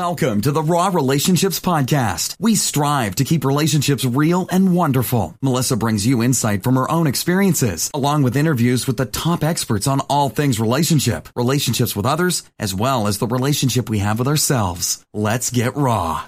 Welcome 0.00 0.40
to 0.42 0.50
the 0.50 0.62
Raw 0.62 0.88
Relationships 0.88 1.60
Podcast. 1.60 2.34
We 2.40 2.54
strive 2.54 3.16
to 3.16 3.24
keep 3.24 3.44
relationships 3.44 4.02
real 4.02 4.48
and 4.50 4.74
wonderful. 4.74 5.36
Melissa 5.42 5.76
brings 5.76 6.06
you 6.06 6.22
insight 6.22 6.62
from 6.62 6.76
her 6.76 6.90
own 6.90 7.06
experiences, 7.06 7.90
along 7.92 8.22
with 8.22 8.34
interviews 8.34 8.86
with 8.86 8.96
the 8.96 9.04
top 9.04 9.44
experts 9.44 9.86
on 9.86 10.00
all 10.08 10.30
things 10.30 10.58
relationship, 10.58 11.28
relationships 11.36 11.94
with 11.94 12.06
others, 12.06 12.44
as 12.58 12.74
well 12.74 13.06
as 13.06 13.18
the 13.18 13.26
relationship 13.26 13.90
we 13.90 13.98
have 13.98 14.18
with 14.18 14.26
ourselves. 14.26 15.04
Let's 15.12 15.50
get 15.50 15.76
raw. 15.76 16.24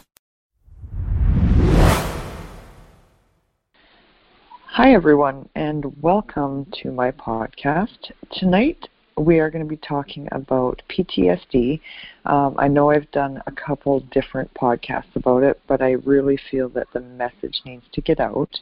Hi, 4.66 4.92
everyone, 4.92 5.48
and 5.54 6.02
welcome 6.02 6.66
to 6.82 6.92
my 6.92 7.10
podcast. 7.12 8.12
Tonight, 8.32 8.88
we 9.16 9.38
are 9.38 9.50
going 9.50 9.64
to 9.64 9.68
be 9.68 9.76
talking 9.76 10.28
about 10.32 10.82
PTSD. 10.88 11.80
Um, 12.24 12.54
I 12.58 12.68
know 12.68 12.90
I've 12.90 13.10
done 13.10 13.42
a 13.46 13.52
couple 13.52 14.00
different 14.12 14.52
podcasts 14.54 15.14
about 15.14 15.42
it, 15.42 15.60
but 15.66 15.82
I 15.82 15.92
really 15.92 16.38
feel 16.50 16.68
that 16.70 16.88
the 16.92 17.00
message 17.00 17.60
needs 17.64 17.84
to 17.92 18.00
get 18.00 18.20
out 18.20 18.58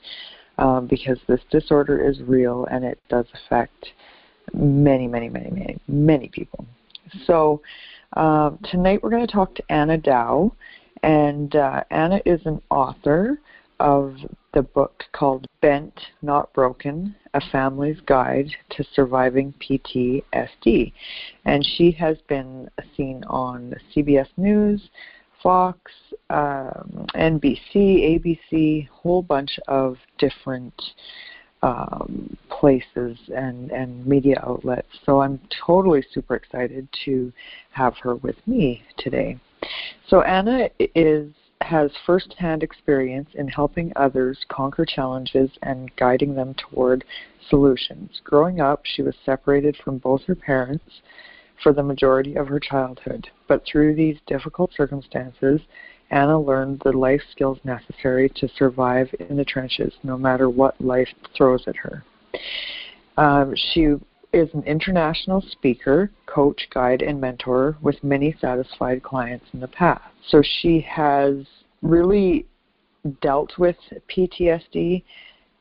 um, 0.59 0.87
because 0.87 1.19
this 1.27 1.41
disorder 1.51 2.07
is 2.07 2.21
real 2.23 2.67
and 2.67 2.85
it 2.85 2.99
does 3.09 3.27
affect 3.35 3.89
many, 4.53 5.07
many, 5.07 5.29
many, 5.29 5.51
many, 5.51 5.79
many 5.89 6.29
people. 6.29 6.67
So 7.27 7.63
uh, 8.17 8.51
tonight 8.71 9.03
we're 9.03 9.11
going 9.11 9.27
to 9.27 9.33
talk 9.33 9.55
to 9.57 9.63
Anna 9.69 9.97
Dow, 9.97 10.53
and 11.03 11.55
uh, 11.55 11.85
Anna 11.91 12.21
is 12.27 12.41
an 12.45 12.61
author 12.71 13.41
of 13.81 14.17
the 14.53 14.63
book 14.63 15.05
called 15.13 15.47
Bent 15.61 15.99
Not 16.23 16.53
Broken 16.53 17.17
A 17.35 17.41
Family's 17.51 18.01
Guide 18.07 18.51
to 18.71 18.85
Surviving 18.95 19.55
PTSD. 19.61 20.93
And 21.45 21.67
she 21.77 21.91
has 21.93 22.19
been 22.29 22.69
seen 22.97 23.25
on 23.27 23.75
CBS 23.95 24.29
News, 24.37 24.91
Fox, 25.43 25.91
um, 26.29 27.07
NBC, 27.15 27.73
ABC, 27.75 28.89
whole 28.89 29.23
bunch 29.23 29.59
of 29.67 29.97
different 30.19 30.75
um, 31.63 32.37
places 32.51 33.19
and, 33.35 33.71
and 33.71 34.07
media 34.07 34.43
outlets. 34.47 34.89
So 35.07 35.21
I'm 35.21 35.41
totally 35.67 36.05
super 36.13 36.35
excited 36.35 36.89
to 37.07 37.33
have 37.71 37.97
her 38.03 38.17
with 38.17 38.37
me 38.47 38.83
today. 38.99 39.39
So 40.09 40.23
Anna 40.23 40.69
is 40.79 41.33
has 41.63 41.91
firsthand 42.07 42.63
experience 42.63 43.29
in 43.35 43.49
helping 43.49 43.93
others 43.97 44.39
conquer 44.49 44.85
challenges 44.85 45.51
and 45.63 45.95
guiding 45.97 46.35
them 46.35 46.55
toward 46.55 47.05
solutions. 47.49 48.21
Growing 48.25 48.61
up, 48.61 48.81
she 48.85 49.03
was 49.03 49.15
separated 49.25 49.77
from 49.77 49.99
both 49.99 50.23
her 50.25 50.35
parents 50.35 50.85
for 51.63 51.73
the 51.73 51.83
majority 51.83 52.37
of 52.37 52.49
her 52.49 52.61
childhood, 52.61 53.29
but 53.47 53.63
through 53.67 53.95
these 53.95 54.17
difficult 54.27 54.73
circumstances, 54.75 55.61
Anna 56.11 56.41
learned 56.41 56.81
the 56.83 56.93
life 56.93 57.23
skills 57.31 57.59
necessary 57.63 58.29
to 58.31 58.49
survive 58.49 59.09
in 59.29 59.37
the 59.37 59.45
trenches, 59.45 59.93
no 60.03 60.17
matter 60.17 60.49
what 60.49 60.81
life 60.81 61.09
throws 61.37 61.65
at 61.69 61.77
her. 61.77 62.03
Um, 63.17 63.55
she 63.55 63.95
is 64.33 64.49
an 64.55 64.63
international 64.65 65.41
speaker, 65.43 66.11
coach, 66.27 66.69
guide, 66.73 67.03
and 67.03 67.21
mentor 67.21 67.77
with 67.81 68.03
many 68.03 68.35
satisfied 68.41 69.03
clients 69.03 69.47
in 69.53 69.61
the 69.61 69.69
past. 69.69 70.10
So 70.31 70.43
she 70.61 70.81
has 70.89 71.35
really 71.83 72.47
dealt 73.21 73.59
with 73.59 73.77
PTSD 74.09 75.03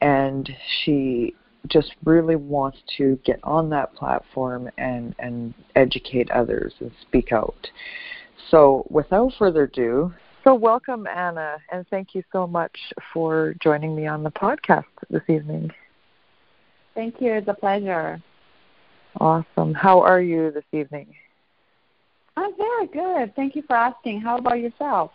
and 0.02 0.50
she 0.84 1.34
just 1.68 1.96
really 2.06 2.36
wants 2.36 2.78
to 2.98 3.20
get 3.26 3.40
on 3.44 3.70
that 3.72 3.94
platform 3.96 4.70
and, 4.78 5.16
and 5.20 5.54
educate 5.76 6.30
others 6.32 6.74
and 6.80 6.92
speak 7.02 7.32
out. 7.32 7.68
So 8.50 8.86
without 8.90 9.34
further 9.38 9.64
ado, 9.64 10.14
so 10.44 10.56
welcome 10.56 11.06
Anna 11.08 11.58
and 11.72 11.86
thank 11.90 12.16
you 12.16 12.24
so 12.32 12.48
much 12.48 12.78
for 13.14 13.56
joining 13.62 13.96
me 13.96 14.08
on 14.08 14.24
the 14.24 14.32
podcast 14.32 14.86
this 15.10 15.24
evening. 15.28 15.70
Thank 16.96 17.20
you. 17.20 17.34
It's 17.34 17.48
a 17.48 17.54
pleasure. 17.54 18.22
Awesome. 19.20 19.74
How 19.74 20.00
are 20.02 20.22
you 20.22 20.52
this 20.52 20.64
evening? 20.72 21.14
I'm 22.40 22.56
very 22.56 22.88
good. 22.88 23.36
Thank 23.36 23.56
you 23.56 23.64
for 23.64 23.76
asking. 23.76 24.22
How 24.22 24.38
about 24.38 24.60
yourself? 24.60 25.12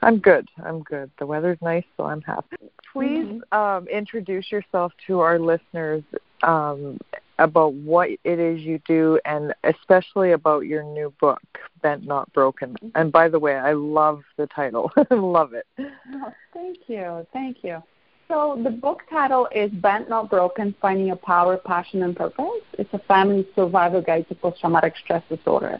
I'm 0.00 0.18
good. 0.18 0.48
I'm 0.64 0.82
good. 0.82 1.10
The 1.18 1.26
weather's 1.26 1.58
nice, 1.60 1.84
so 1.96 2.04
I'm 2.04 2.22
happy. 2.22 2.56
Please 2.90 3.26
mm-hmm. 3.26 3.58
um, 3.58 3.86
introduce 3.88 4.50
yourself 4.50 4.92
to 5.08 5.20
our 5.20 5.38
listeners 5.38 6.02
um, 6.42 6.98
about 7.38 7.74
what 7.74 8.08
it 8.08 8.38
is 8.38 8.60
you 8.60 8.80
do, 8.86 9.20
and 9.26 9.52
especially 9.64 10.32
about 10.32 10.60
your 10.60 10.82
new 10.82 11.12
book, 11.20 11.42
Bent 11.82 12.06
Not 12.06 12.32
Broken. 12.32 12.70
Mm-hmm. 12.70 12.88
And 12.94 13.12
by 13.12 13.28
the 13.28 13.38
way, 13.38 13.56
I 13.56 13.74
love 13.74 14.22
the 14.38 14.46
title. 14.46 14.90
love 15.10 15.52
it. 15.52 15.66
Oh, 15.78 16.32
thank 16.54 16.78
you. 16.86 17.26
Thank 17.34 17.58
you. 17.62 17.82
So 18.28 18.58
the 18.62 18.70
book 18.70 19.02
title 19.10 19.48
is 19.54 19.70
Bent 19.70 20.08
Not 20.08 20.30
Broken: 20.30 20.74
Finding 20.80 21.08
Your 21.08 21.16
Power, 21.16 21.58
Passion, 21.58 22.04
and 22.04 22.16
Purpose. 22.16 22.62
It's 22.74 22.92
a 22.94 23.00
family 23.00 23.46
survival 23.54 24.00
guide 24.00 24.28
to 24.28 24.34
post-traumatic 24.34 24.94
stress 25.04 25.22
disorder. 25.28 25.78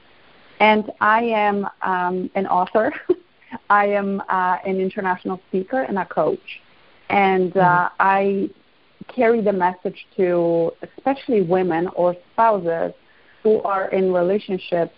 And 0.60 0.90
I 1.00 1.22
am 1.22 1.66
um, 1.82 2.30
an 2.34 2.46
author. 2.46 2.92
I 3.70 3.86
am 3.86 4.20
uh, 4.28 4.56
an 4.66 4.80
international 4.80 5.40
speaker 5.48 5.82
and 5.82 5.98
a 5.98 6.06
coach. 6.06 6.60
And 7.10 7.56
uh, 7.56 7.60
mm-hmm. 7.60 7.94
I 8.00 8.50
carry 9.14 9.40
the 9.40 9.52
message 9.52 10.06
to 10.16 10.72
especially 10.82 11.42
women 11.42 11.88
or 11.94 12.14
spouses 12.32 12.92
who 13.42 13.62
are 13.62 13.88
in 13.90 14.12
relationships 14.12 14.92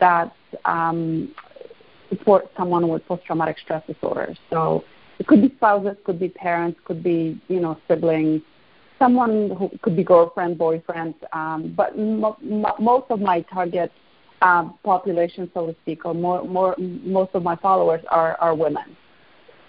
that 0.00 0.34
um, 0.64 1.34
support 2.10 2.50
someone 2.56 2.88
with 2.88 3.06
post-traumatic 3.06 3.58
stress 3.58 3.82
disorder. 3.86 4.34
So 4.50 4.84
it 5.18 5.26
could 5.26 5.42
be 5.42 5.54
spouses, 5.56 5.96
could 6.04 6.18
be 6.18 6.28
parents, 6.28 6.78
could 6.84 7.02
be 7.02 7.40
you 7.48 7.60
know 7.60 7.78
siblings, 7.88 8.42
someone 8.98 9.50
who 9.58 9.70
could 9.82 9.96
be 9.96 10.04
girlfriend, 10.04 10.58
boyfriend. 10.58 11.14
Um, 11.32 11.72
but 11.76 11.96
mo- 11.96 12.36
mo- 12.42 12.76
most 12.78 13.10
of 13.10 13.20
my 13.20 13.42
target 13.42 13.92
um, 14.48 14.64
population, 14.84 15.42
so 15.54 15.60
to 15.68 15.74
speak, 15.82 16.00
or 16.08 16.14
more, 16.14 16.40
more, 16.44 16.72
most 17.18 17.32
of 17.34 17.42
my 17.50 17.56
followers 17.66 18.02
are, 18.10 18.32
are 18.44 18.54
women. 18.54 18.88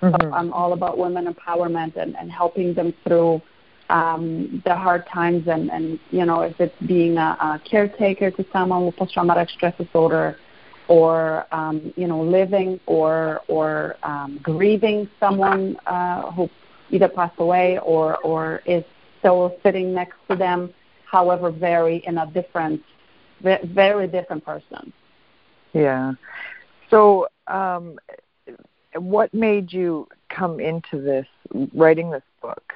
Mm-hmm. 0.02 0.16
So 0.22 0.34
I'm 0.40 0.52
all 0.60 0.72
about 0.74 0.94
women 0.98 1.24
empowerment 1.34 1.94
and, 1.96 2.12
and 2.20 2.28
helping 2.42 2.74
them 2.80 2.94
through 3.04 3.42
um, 3.90 4.62
the 4.66 4.76
hard 4.76 5.04
times 5.08 5.44
and, 5.48 5.72
and, 5.76 5.86
you 6.12 6.26
know, 6.26 6.42
if 6.42 6.56
it's 6.60 6.80
being 6.86 7.18
a, 7.18 7.30
a 7.48 7.62
caretaker 7.72 8.28
to 8.32 8.46
someone 8.52 8.86
with 8.86 8.96
post-traumatic 8.98 9.50
stress 9.56 9.76
disorder 9.78 10.38
or, 10.88 11.46
um, 11.60 11.94
you 11.96 12.08
know, 12.12 12.22
living 12.22 12.72
or, 12.98 13.42
or 13.48 13.96
um, 14.04 14.40
grieving 14.44 15.10
someone 15.20 15.62
uh, 15.86 16.32
who 16.32 16.50
either 16.90 17.08
passed 17.08 17.40
away 17.40 17.80
or, 17.80 18.18
or 18.18 18.62
is 18.66 18.84
still 19.20 19.56
sitting 19.64 19.94
next 19.94 20.18
to 20.30 20.36
them, 20.36 20.60
however 21.06 21.50
very 21.50 21.98
in 22.06 22.18
a 22.18 22.28
different 22.40 22.82
very 23.42 24.08
different 24.08 24.46
person. 24.46 24.94
Yeah. 25.74 26.14
So, 26.90 27.28
um, 27.48 27.98
what 28.96 29.34
made 29.34 29.72
you 29.72 30.08
come 30.30 30.60
into 30.60 31.02
this, 31.02 31.28
writing 31.74 32.10
this 32.10 32.24
book? 32.42 32.74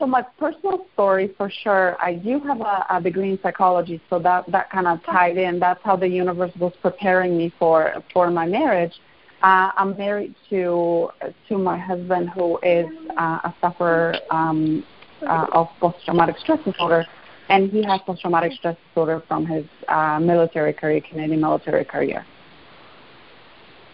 So 0.00 0.06
my 0.06 0.22
personal 0.38 0.86
story, 0.94 1.34
for 1.36 1.50
sure, 1.50 1.96
I 2.00 2.14
do 2.14 2.40
have 2.40 2.60
a, 2.62 2.86
a 2.88 3.00
degree 3.02 3.32
in 3.32 3.38
psychology, 3.42 4.00
so 4.08 4.18
that 4.20 4.50
that 4.50 4.70
kind 4.70 4.86
of 4.86 5.04
tied 5.04 5.36
in. 5.36 5.60
That's 5.60 5.80
how 5.84 5.94
the 5.94 6.08
universe 6.08 6.52
was 6.58 6.72
preparing 6.80 7.36
me 7.36 7.52
for 7.58 8.02
for 8.12 8.30
my 8.30 8.46
marriage. 8.46 8.94
Uh, 9.42 9.70
I'm 9.76 9.96
married 9.98 10.34
to 10.48 11.10
to 11.48 11.58
my 11.58 11.78
husband, 11.78 12.30
who 12.30 12.58
is 12.62 12.86
uh, 13.18 13.40
a 13.44 13.54
sufferer 13.60 14.16
um, 14.30 14.84
uh, 15.28 15.46
of 15.52 15.68
post 15.80 15.98
traumatic 16.06 16.38
stress 16.38 16.60
disorder 16.64 17.04
and 17.50 17.70
he 17.70 17.82
has 17.82 18.00
post-traumatic 18.06 18.52
stress 18.52 18.76
disorder 18.88 19.22
from 19.26 19.44
his 19.44 19.66
uh, 19.88 20.20
military 20.20 20.72
career, 20.72 21.00
Canadian 21.00 21.40
military 21.40 21.84
career. 21.84 22.24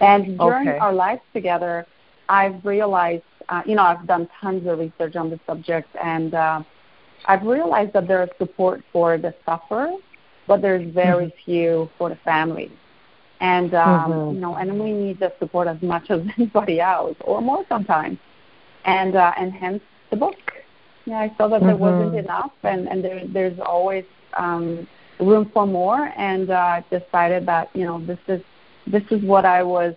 And 0.00 0.38
during 0.38 0.68
okay. 0.68 0.78
our 0.78 0.92
lives 0.92 1.22
together, 1.32 1.86
I've 2.28 2.62
realized, 2.64 3.24
uh, 3.48 3.62
you 3.64 3.74
know, 3.74 3.82
I've 3.82 4.06
done 4.06 4.28
tons 4.40 4.66
of 4.66 4.78
research 4.78 5.16
on 5.16 5.30
the 5.30 5.40
subject, 5.46 5.88
and 6.02 6.34
uh, 6.34 6.62
I've 7.24 7.44
realized 7.44 7.94
that 7.94 8.06
there 8.06 8.22
is 8.22 8.28
support 8.36 8.82
for 8.92 9.16
the 9.16 9.34
sufferer, 9.46 9.92
but 10.46 10.60
there's 10.60 10.92
very 10.92 11.26
mm-hmm. 11.26 11.44
few 11.44 11.90
for 11.96 12.10
the 12.10 12.16
family. 12.16 12.70
And 13.40 13.74
um, 13.74 14.12
mm-hmm. 14.12 14.34
you 14.34 14.40
know, 14.40 14.56
and 14.56 14.78
we 14.78 14.92
need 14.92 15.18
the 15.18 15.32
support 15.38 15.66
as 15.66 15.80
much 15.80 16.10
as 16.10 16.20
anybody 16.38 16.78
else, 16.80 17.16
or 17.22 17.40
more 17.40 17.64
sometimes. 17.70 18.18
And 18.84 19.16
uh, 19.16 19.32
and 19.38 19.52
hence 19.52 19.82
the 20.10 20.16
book. 20.16 20.45
Yeah, 21.06 21.20
I 21.20 21.32
saw 21.38 21.46
that 21.48 21.58
mm-hmm. 21.58 21.66
there 21.66 21.76
wasn't 21.76 22.16
enough, 22.16 22.52
and 22.64 22.88
and 22.88 23.02
there, 23.02 23.22
there's 23.28 23.58
always 23.60 24.04
um, 24.36 24.86
room 25.20 25.50
for 25.54 25.66
more. 25.66 26.12
And 26.16 26.50
uh, 26.50 26.82
decided 26.90 27.46
that 27.46 27.70
you 27.74 27.84
know 27.84 28.04
this 28.04 28.18
is 28.26 28.42
this 28.86 29.04
is 29.10 29.22
what 29.22 29.44
I 29.44 29.62
was 29.62 29.94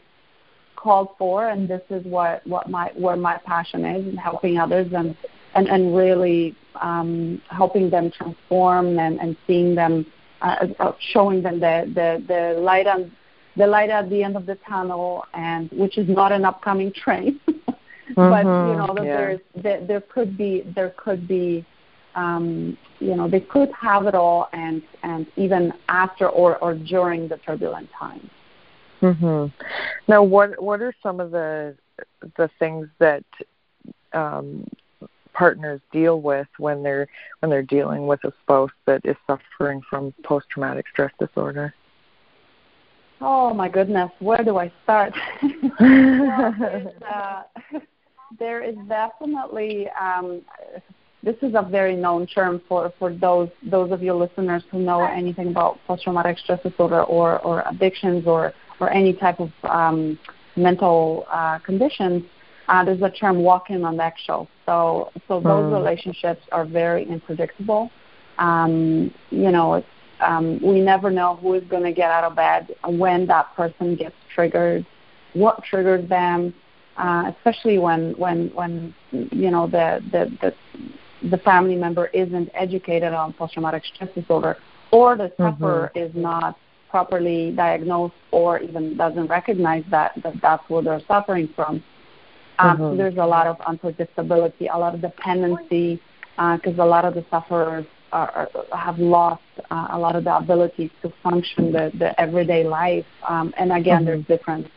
called 0.75 1.09
for, 1.17 1.49
and 1.49 1.67
this 1.67 1.81
is 1.89 2.05
what 2.05 2.45
what 2.45 2.69
my 2.69 2.91
where 2.95 3.15
my 3.15 3.37
passion 3.45 3.85
is, 3.85 4.05
and 4.07 4.19
helping 4.19 4.59
others, 4.59 4.87
and 4.93 5.17
and 5.55 5.67
and 5.67 5.95
really 5.95 6.55
um, 6.75 7.41
helping 7.49 7.89
them 7.89 8.11
transform 8.11 8.99
and 8.99 9.19
and 9.19 9.35
seeing 9.47 9.73
them, 9.73 10.05
uh, 10.43 10.67
uh, 10.79 10.91
showing 11.11 11.41
them 11.41 11.59
the 11.59 11.91
the 11.95 12.23
the 12.27 12.59
light 12.61 12.85
on 12.85 13.11
the 13.57 13.65
light 13.65 13.89
at 13.89 14.11
the 14.11 14.23
end 14.23 14.37
of 14.37 14.45
the 14.45 14.55
tunnel, 14.67 15.25
and 15.33 15.71
which 15.71 15.97
is 15.97 16.07
not 16.07 16.31
an 16.31 16.45
upcoming 16.45 16.93
train. 16.93 17.39
but 18.15 18.45
you 18.45 18.75
know 18.75 18.93
that 18.95 19.05
yeah. 19.05 19.17
there's 19.17 19.39
there, 19.55 19.85
there 19.85 20.01
could 20.01 20.37
be 20.37 20.63
there 20.75 20.93
could 20.97 21.27
be 21.27 21.65
um, 22.15 22.77
you 22.99 23.15
know 23.15 23.29
they 23.29 23.39
could 23.39 23.69
have 23.79 24.05
it 24.07 24.15
all 24.15 24.49
and 24.53 24.81
and 25.03 25.27
even 25.35 25.73
after 25.87 26.27
or 26.27 26.57
or 26.57 26.73
during 26.75 27.27
the 27.27 27.37
turbulent 27.37 27.89
times. 27.97 28.29
Mhm. 29.01 29.51
Now, 30.07 30.23
what 30.23 30.61
what 30.61 30.81
are 30.81 30.93
some 31.01 31.19
of 31.19 31.31
the 31.31 31.75
the 32.37 32.49
things 32.59 32.87
that 32.99 33.23
um, 34.13 34.67
partners 35.33 35.81
deal 35.91 36.21
with 36.21 36.47
when 36.57 36.83
they're 36.83 37.07
when 37.39 37.49
they're 37.49 37.61
dealing 37.63 38.07
with 38.07 38.23
a 38.25 38.33
spouse 38.41 38.71
that 38.85 39.01
is 39.05 39.15
suffering 39.25 39.81
from 39.89 40.13
post 40.23 40.49
traumatic 40.49 40.85
stress 40.91 41.13
disorder? 41.19 41.73
Oh 43.21 43.53
my 43.53 43.67
goodness, 43.67 44.11
where 44.19 44.43
do 44.43 44.57
I 44.57 44.71
start? 44.83 45.13
well, 45.79 46.93
uh, 47.09 47.43
there 48.37 48.61
is 48.63 48.75
definitely 48.87 49.87
um, 49.99 50.41
this 51.23 51.35
is 51.41 51.53
a 51.55 51.61
very 51.61 51.95
known 51.95 52.25
term 52.27 52.61
for, 52.67 52.91
for 52.97 53.13
those 53.13 53.49
those 53.63 53.91
of 53.91 54.01
your 54.01 54.15
listeners 54.15 54.63
who 54.71 54.79
know 54.79 55.05
anything 55.05 55.47
about 55.47 55.79
post 55.87 56.03
traumatic 56.03 56.37
stress 56.37 56.61
disorder 56.61 57.03
or, 57.03 57.39
or 57.39 57.63
addictions 57.69 58.25
or 58.27 58.53
or 58.79 58.89
any 58.91 59.13
type 59.13 59.39
of 59.39 59.49
um, 59.63 60.17
mental 60.55 61.25
uh, 61.31 61.59
conditions. 61.59 62.23
Uh, 62.67 62.83
there's 62.83 63.01
a 63.01 63.09
term 63.09 63.39
walking 63.41 63.83
on 63.83 63.99
eggshells. 63.99 64.47
So 64.65 65.11
so 65.27 65.39
those 65.39 65.67
Mm. 65.67 65.71
relationships 65.71 66.43
are 66.51 66.65
very 66.65 67.07
unpredictable. 67.09 67.89
Um, 68.37 69.11
you 69.31 69.51
know, 69.51 69.75
it's, 69.75 69.87
um, 70.21 70.59
we 70.61 70.79
never 70.81 71.09
know 71.09 71.35
who 71.35 71.53
is 71.53 71.63
going 71.65 71.83
to 71.83 71.91
get 71.91 72.09
out 72.11 72.23
of 72.23 72.35
bed 72.35 72.75
when 72.85 73.25
that 73.27 73.53
person 73.55 73.95
gets 73.95 74.15
triggered, 74.33 74.85
what 75.33 75.63
triggered 75.63 76.07
them, 76.09 76.53
uh, 76.99 77.31
especially 77.35 77.77
when 77.79 78.01
when 78.23 78.37
when 78.59 78.93
you 79.41 79.49
know 79.53 79.65
the 79.67 79.87
the 80.13 80.21
the, 80.41 80.49
the 81.29 81.37
family 81.49 81.75
member 81.75 82.05
isn't 82.07 82.49
educated 82.53 83.13
on 83.13 83.33
post-traumatic 83.33 83.83
stress 83.91 84.11
disorder, 84.19 84.53
or 84.91 85.07
the 85.17 85.29
sufferer 85.37 85.91
is 85.95 86.11
not 86.15 86.51
properly 86.89 87.51
diagnosed, 87.51 88.15
or 88.31 88.59
even 88.59 88.97
doesn't 88.97 89.27
recognize 89.27 89.83
that, 89.91 90.11
that 90.23 90.33
that's 90.41 90.63
what 90.69 90.85
they're 90.85 91.01
suffering 91.07 91.47
from. 91.55 91.83
Um, 92.57 92.77
Mhm. 92.77 92.97
There's 92.97 93.17
a 93.17 93.25
lot 93.35 93.45
of 93.47 93.57
unpredictability, 93.71 94.67
a 94.73 94.77
lot 94.77 94.93
of 94.95 95.01
dependency, 95.01 95.99
because 96.55 96.77
a 96.79 96.89
lot 96.95 97.05
of 97.05 97.13
the 97.13 97.23
sufferers 97.29 97.85
are, 98.11 98.31
are, 98.39 98.49
have 98.85 98.97
lost 98.99 99.43
uh, 99.69 99.87
a 99.91 99.99
lot 99.99 100.15
of 100.15 100.23
the 100.23 100.35
abilities 100.35 100.91
to 101.03 101.07
function 101.21 101.71
the, 101.71 101.91
the 102.01 102.19
everyday 102.19 102.63
life. 102.63 103.05
Um, 103.27 103.53
and 103.57 103.71
again, 103.71 104.01
Mhm. 104.01 104.05
there's 104.07 104.25
different 104.25 104.67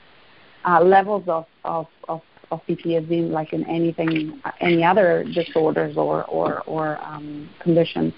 uh, 0.64 0.80
levels 0.82 1.24
of, 1.28 1.46
of, 1.64 1.86
of, 2.08 2.20
of 2.50 2.60
PTSD, 2.66 3.30
like 3.30 3.52
in 3.52 3.64
anything, 3.68 4.40
any 4.60 4.84
other 4.84 5.24
disorders 5.24 5.96
or 5.96 6.24
or, 6.24 6.60
or 6.62 6.98
um, 7.02 7.48
conditions. 7.60 8.12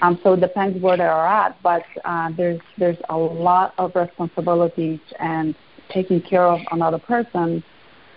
Um, 0.00 0.18
so 0.22 0.34
it 0.34 0.40
depends 0.40 0.80
where 0.80 0.96
they 0.96 1.04
are 1.04 1.26
at, 1.26 1.60
but 1.62 1.82
uh, 2.04 2.30
there's 2.36 2.60
there's 2.78 2.98
a 3.08 3.16
lot 3.16 3.74
of 3.78 3.94
responsibilities 3.94 5.00
and 5.18 5.54
taking 5.90 6.20
care 6.20 6.46
of 6.46 6.60
another 6.70 6.98
person, 6.98 7.62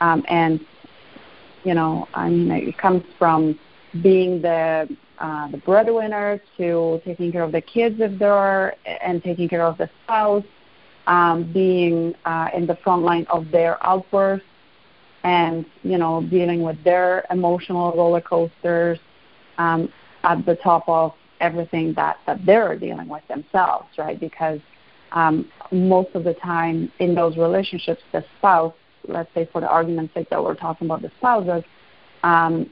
um, 0.01 0.23
and 0.29 0.59
you 1.63 1.73
know, 1.73 2.07
I 2.13 2.29
mean, 2.29 2.51
it 2.51 2.77
comes 2.77 3.03
from 3.17 3.59
being 4.01 4.41
the 4.41 4.88
uh, 5.19 5.50
the 5.50 5.57
breadwinner 5.57 6.41
to 6.57 7.01
taking 7.06 7.31
care 7.31 7.44
of 7.44 7.51
the 7.51 7.62
kids 7.62 7.95
if 8.00 8.19
there 8.19 8.33
are, 8.33 8.75
and 8.85 9.23
taking 9.23 9.47
care 9.47 9.63
of 9.63 9.77
the 9.77 9.89
spouse, 10.03 10.44
um, 11.07 11.52
being 11.52 12.16
uh, 12.25 12.50
in 12.56 12.66
the 12.66 12.75
front 12.78 13.04
line 13.04 13.25
of 13.30 13.52
their 13.52 13.84
outbursts, 13.86 14.46
and 15.24 15.66
you 15.84 15.98
know, 15.98 16.24
dealing 16.30 16.62
with 16.62 16.81
their 16.84 17.25
emotional 17.31 17.94
roller 17.96 18.22
coasters 18.22 19.00
um, 19.57 19.92
at 20.24 20.46
the 20.46 20.56
top 20.56 20.84
of 20.88 21.13
everything 21.42 21.94
that 21.94 22.18
that 22.25 22.46
they're 22.46 22.78
dealing 22.78 23.07
with 23.07 23.28
themselves, 23.28 23.88
right? 23.98 24.19
Because 24.19 24.60
um, 25.12 25.50
most 25.72 26.10
of 26.13 26.24
the 26.24 26.34
time 26.34 26.92
in 27.00 27.16
those 27.16 27.38
relationships, 27.38 28.01
the 28.12 28.24
spouse, 28.38 28.74
let's 29.08 29.34
say 29.34 29.48
for 29.51 29.62
the 29.62 29.68
argument's 29.68 30.13
sake 30.13 30.30
that 30.30 30.44
we're 30.44 30.56
talking 30.56 30.88
about 30.88 31.01
the 31.01 31.12
spouses, 31.18 31.63
um, 32.24 32.69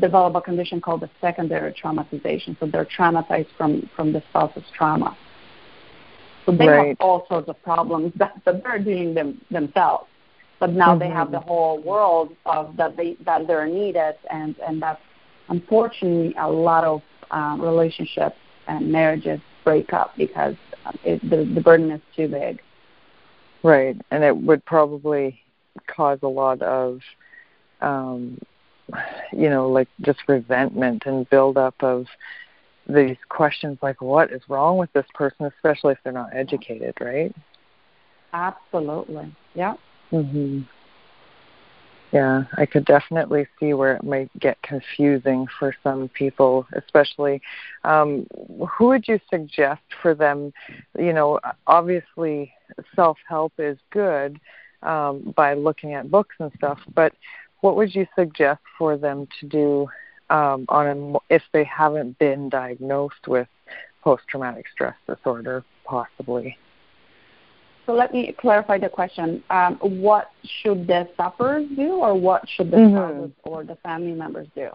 develop 0.00 0.34
a 0.34 0.40
condition 0.40 0.80
called 0.80 1.00
the 1.00 1.10
secondary 1.20 1.72
traumatization. 1.72 2.58
So 2.60 2.66
they're 2.66 2.86
traumatized 2.86 3.48
from, 3.56 3.88
from 3.94 4.12
the 4.12 4.22
spouse's 4.30 4.64
trauma. 4.76 5.16
So 6.48 6.56
they 6.56 6.66
Right. 6.66 6.88
have 6.88 6.96
all 7.00 7.26
sorts 7.28 7.48
of 7.50 7.62
problems 7.62 8.12
that, 8.16 8.40
that 8.46 8.62
they're 8.64 8.78
dealing 8.78 9.12
them 9.14 9.38
themselves. 9.50 10.06
But 10.58 10.70
now 10.72 10.96
they 10.96 11.08
have 11.10 11.28
Mhm. 11.28 11.32
the 11.32 11.40
whole 11.40 11.78
world 11.78 12.34
of 12.46 12.76
that 12.76 12.96
they 12.96 13.14
that 13.26 13.46
they're 13.46 13.66
needed 13.66 14.14
and, 14.30 14.56
and 14.66 14.80
that's 14.80 15.02
unfortunately 15.48 16.34
a 16.38 16.50
lot 16.50 16.84
of 16.84 17.02
um, 17.30 17.60
relationships 17.60 18.36
and 18.66 18.90
marriages 18.90 19.40
break 19.64 19.92
up 19.92 20.16
because 20.16 20.56
um, 20.86 20.98
it, 21.04 21.20
the, 21.28 21.44
the 21.54 21.60
burden 21.60 21.90
is 21.90 22.00
too 22.16 22.28
big. 22.28 22.60
Right, 23.62 23.96
and 24.10 24.24
it 24.24 24.36
would 24.36 24.64
probably 24.64 25.42
cause 25.86 26.20
a 26.22 26.28
lot 26.28 26.62
of, 26.62 27.00
um, 27.80 28.38
you 29.32 29.50
know, 29.50 29.68
like 29.68 29.88
just 30.00 30.20
resentment 30.28 31.02
and 31.06 31.28
buildup 31.28 31.74
of 31.82 32.06
these 32.88 33.16
questions 33.28 33.78
like, 33.82 34.00
what 34.00 34.32
is 34.32 34.42
wrong 34.48 34.78
with 34.78 34.92
this 34.92 35.06
person, 35.14 35.46
especially 35.46 35.92
if 35.92 35.98
they're 36.02 36.12
not 36.12 36.34
educated, 36.34 36.94
right? 37.00 37.34
Absolutely. 38.32 39.34
Yeah. 39.54 39.74
Mhm. 40.12 40.66
Yeah, 42.10 42.44
I 42.56 42.64
could 42.64 42.86
definitely 42.86 43.46
see 43.60 43.74
where 43.74 43.94
it 43.94 44.02
might 44.02 44.30
get 44.40 44.60
confusing 44.62 45.46
for 45.58 45.74
some 45.82 46.08
people, 46.08 46.66
especially 46.72 47.42
um 47.84 48.26
who 48.76 48.86
would 48.86 49.06
you 49.06 49.20
suggest 49.28 49.82
for 50.00 50.14
them, 50.14 50.52
you 50.98 51.12
know, 51.12 51.38
obviously 51.66 52.52
self-help 52.96 53.52
is 53.58 53.78
good 53.90 54.40
um 54.82 55.34
by 55.36 55.52
looking 55.54 55.94
at 55.94 56.10
books 56.10 56.36
and 56.38 56.50
stuff, 56.56 56.78
but 56.94 57.12
what 57.60 57.76
would 57.76 57.94
you 57.94 58.06
suggest 58.16 58.60
for 58.78 58.96
them 58.96 59.26
to 59.40 59.46
do 59.46 59.88
um 60.30 60.66
on 60.68 60.86
a, 60.86 61.34
if 61.34 61.42
they 61.52 61.64
haven't 61.64 62.18
been 62.18 62.48
diagnosed 62.48 63.26
with 63.26 63.48
post-traumatic 64.02 64.66
stress 64.72 64.94
disorder 65.06 65.64
possibly? 65.84 66.56
So 67.86 67.94
let 67.94 68.12
me 68.12 68.34
clarify 68.38 68.76
the 68.78 68.90
question. 68.90 69.42
Um, 69.48 69.76
what 69.76 70.30
should 70.44 70.86
the 70.86 71.08
sufferers 71.16 71.66
do, 71.74 71.92
or 71.94 72.14
what 72.14 72.46
should 72.48 72.70
the 72.70 72.76
spouses 72.90 73.32
or 73.44 73.64
the 73.64 73.76
family 73.76 74.12
members 74.12 74.46
do? 74.54 74.68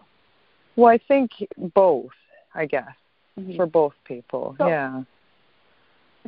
Well, 0.74 0.90
I 0.92 0.98
think 0.98 1.30
both, 1.74 2.10
I 2.56 2.66
guess, 2.66 2.96
Mhm. 3.38 3.56
for 3.56 3.66
both 3.66 3.94
people. 4.04 4.56
So- 4.58 4.66
yeah. 4.66 5.02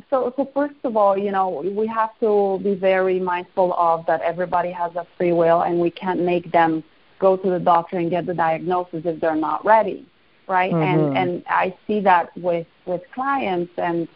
So, 0.09 0.31
so 0.37 0.45
first 0.53 0.75
of 0.83 0.95
all, 0.95 1.17
you 1.17 1.31
know, 1.31 1.49
we 1.49 1.87
have 1.87 2.11
to 2.19 2.59
be 2.63 2.75
very 2.75 3.19
mindful 3.19 3.73
of 3.73 4.05
that 4.05 4.21
everybody 4.21 4.71
has 4.71 4.95
a 4.95 5.05
free 5.17 5.33
will, 5.33 5.61
and 5.61 5.79
we 5.81 5.89
can't 5.89 6.21
make 6.21 6.51
them 6.51 6.83
go 7.19 7.35
to 7.37 7.49
the 7.49 7.59
doctor 7.59 7.97
and 7.97 8.09
get 8.09 8.25
the 8.25 8.33
diagnosis 8.33 9.01
if 9.05 9.19
they're 9.19 9.35
not 9.35 9.63
ready, 9.65 10.05
right? 10.47 10.75
Mhm. 10.75 10.83
And 10.83 11.17
and 11.17 11.43
I 11.49 11.73
see 11.85 11.99
that 12.01 12.35
with 12.37 12.67
with 12.85 13.01
clients, 13.13 13.71
and 13.77 14.07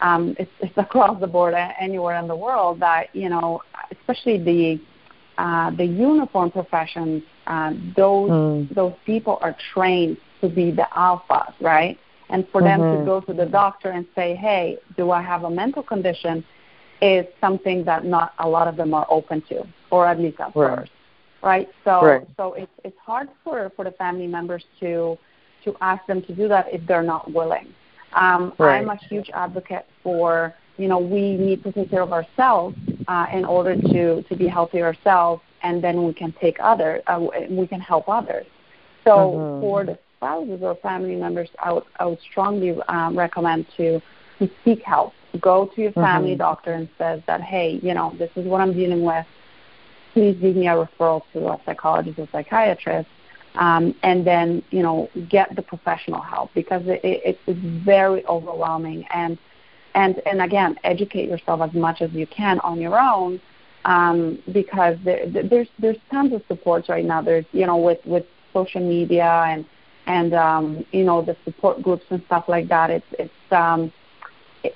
um, 0.00 0.34
it's, 0.38 0.50
it's 0.60 0.76
across 0.86 1.20
the 1.20 1.26
board 1.26 1.54
anywhere 1.54 2.16
in 2.18 2.28
the 2.28 2.36
world 2.36 2.80
that 2.80 3.14
you 3.14 3.28
know, 3.28 3.60
especially 3.90 4.38
the 4.38 4.80
uh, 5.38 5.70
the 5.70 5.84
uniform 5.84 6.50
professions, 6.50 7.22
uh, 7.46 7.72
those 7.96 8.30
Mm. 8.30 8.74
those 8.74 8.94
people 9.04 9.38
are 9.42 9.54
trained 9.72 10.16
to 10.40 10.48
be 10.48 10.70
the 10.70 10.86
alphas, 10.96 11.52
right? 11.60 11.98
And 12.30 12.48
for 12.48 12.62
them 12.62 12.84
to 12.90 12.96
Mhm. 12.96 13.04
go 13.04 13.20
to 13.20 13.32
the 13.34 13.46
doctor 13.46 13.90
and 13.90 14.06
say, 14.14 14.34
"Hey, 14.34 14.78
do 14.96 15.10
I 15.10 15.20
have 15.22 15.44
a 15.44 15.50
mental 15.50 15.82
condition?" 15.82 16.44
is 17.00 17.26
something 17.40 17.84
that 17.84 18.04
not 18.04 18.32
a 18.38 18.48
lot 18.48 18.66
of 18.68 18.76
them 18.76 18.94
are 18.94 19.06
open 19.10 19.42
to, 19.42 19.66
or 19.90 20.06
at 20.06 20.18
least 20.18 20.40
at 20.40 20.54
Right. 20.54 20.78
first, 20.78 20.92
right? 21.44 21.68
So, 21.84 22.02
Right. 22.02 22.26
so 22.36 22.54
it's 22.54 22.72
it's 22.84 22.98
hard 23.04 23.28
for 23.44 23.70
for 23.76 23.84
the 23.84 23.92
family 23.92 24.26
members 24.26 24.64
to 24.80 25.18
to 25.64 25.76
ask 25.80 26.04
them 26.06 26.22
to 26.22 26.34
do 26.34 26.48
that 26.48 26.66
if 26.72 26.86
they're 26.86 27.02
not 27.02 27.32
willing. 27.32 27.68
Um, 28.14 28.52
Right. 28.58 28.80
I'm 28.82 28.88
a 28.90 28.96
huge 28.96 29.30
advocate 29.34 29.86
for 30.02 30.54
you 30.78 30.88
know 30.88 30.98
we 30.98 31.36
need 31.36 31.62
to 31.64 31.72
take 31.72 31.90
care 31.90 32.02
of 32.02 32.12
ourselves 32.12 32.76
uh, 33.08 33.26
in 33.32 33.44
order 33.44 33.74
to 33.76 34.22
to 34.22 34.36
be 34.36 34.48
healthy 34.48 34.82
ourselves, 34.82 35.42
and 35.62 35.82
then 35.82 36.04
we 36.06 36.12
can 36.14 36.32
take 36.40 36.56
other 36.60 37.02
uh, 37.06 37.20
we 37.50 37.66
can 37.66 37.80
help 37.80 38.08
others. 38.08 38.46
So 39.04 39.12
Mhm. 39.38 39.60
for 39.60 39.84
the 39.84 39.98
spouses 40.16 40.62
or 40.62 40.74
family 40.76 41.16
members, 41.16 41.50
I 41.62 41.72
would 41.72 41.84
I 42.00 42.06
would 42.06 42.20
strongly 42.30 42.70
um, 42.88 43.16
recommend 43.16 43.66
to 43.76 44.00
to 44.38 44.48
seek 44.64 44.82
help. 44.82 45.12
Go 45.40 45.66
to 45.74 45.82
your 45.82 45.92
family 45.92 46.34
Mhm. 46.34 46.38
doctor 46.38 46.72
and 46.72 46.88
says 46.98 47.20
that 47.26 47.40
hey, 47.42 47.78
you 47.82 47.94
know 47.94 48.12
this 48.18 48.30
is 48.36 48.46
what 48.46 48.60
I'm 48.60 48.72
dealing 48.72 49.02
with. 49.04 49.26
Please 50.14 50.36
give 50.40 50.56
me 50.56 50.68
a 50.68 50.74
referral 50.74 51.22
to 51.34 51.48
a 51.48 51.60
psychologist 51.66 52.18
or 52.18 52.28
psychiatrist 52.32 53.08
um, 53.56 53.94
and 54.02 54.26
then 54.26 54.62
you 54.70 54.82
know 54.82 55.10
get 55.28 55.54
the 55.54 55.62
professional 55.62 56.20
help 56.20 56.50
because 56.54 56.82
it, 56.86 57.00
it, 57.04 57.38
it's 57.46 57.60
very 57.84 58.24
overwhelming 58.26 59.04
and 59.12 59.38
and 59.94 60.20
and 60.26 60.42
again, 60.42 60.76
educate 60.84 61.28
yourself 61.28 61.60
as 61.60 61.72
much 61.72 62.02
as 62.02 62.12
you 62.12 62.26
can 62.26 62.58
on 62.60 62.80
your 62.80 62.98
own, 62.98 63.40
um, 63.84 64.42
because 64.52 64.96
there, 65.04 65.26
there's 65.28 65.68
there's 65.78 65.96
tons 66.10 66.32
of 66.32 66.42
supports 66.48 66.88
right 66.88 67.04
now. 67.04 67.22
There's 67.22 67.46
you 67.52 67.66
know 67.66 67.76
with 67.76 68.04
with 68.04 68.26
social 68.52 68.80
media 68.80 69.44
and 69.46 69.64
and 70.06 70.34
um, 70.34 70.84
you 70.92 71.04
know 71.04 71.22
the 71.22 71.36
support 71.44 71.80
groups 71.82 72.04
and 72.10 72.22
stuff 72.26 72.44
like 72.48 72.68
that. 72.68 72.90
It's 72.90 73.06
it's 73.18 73.52
um, 73.52 73.92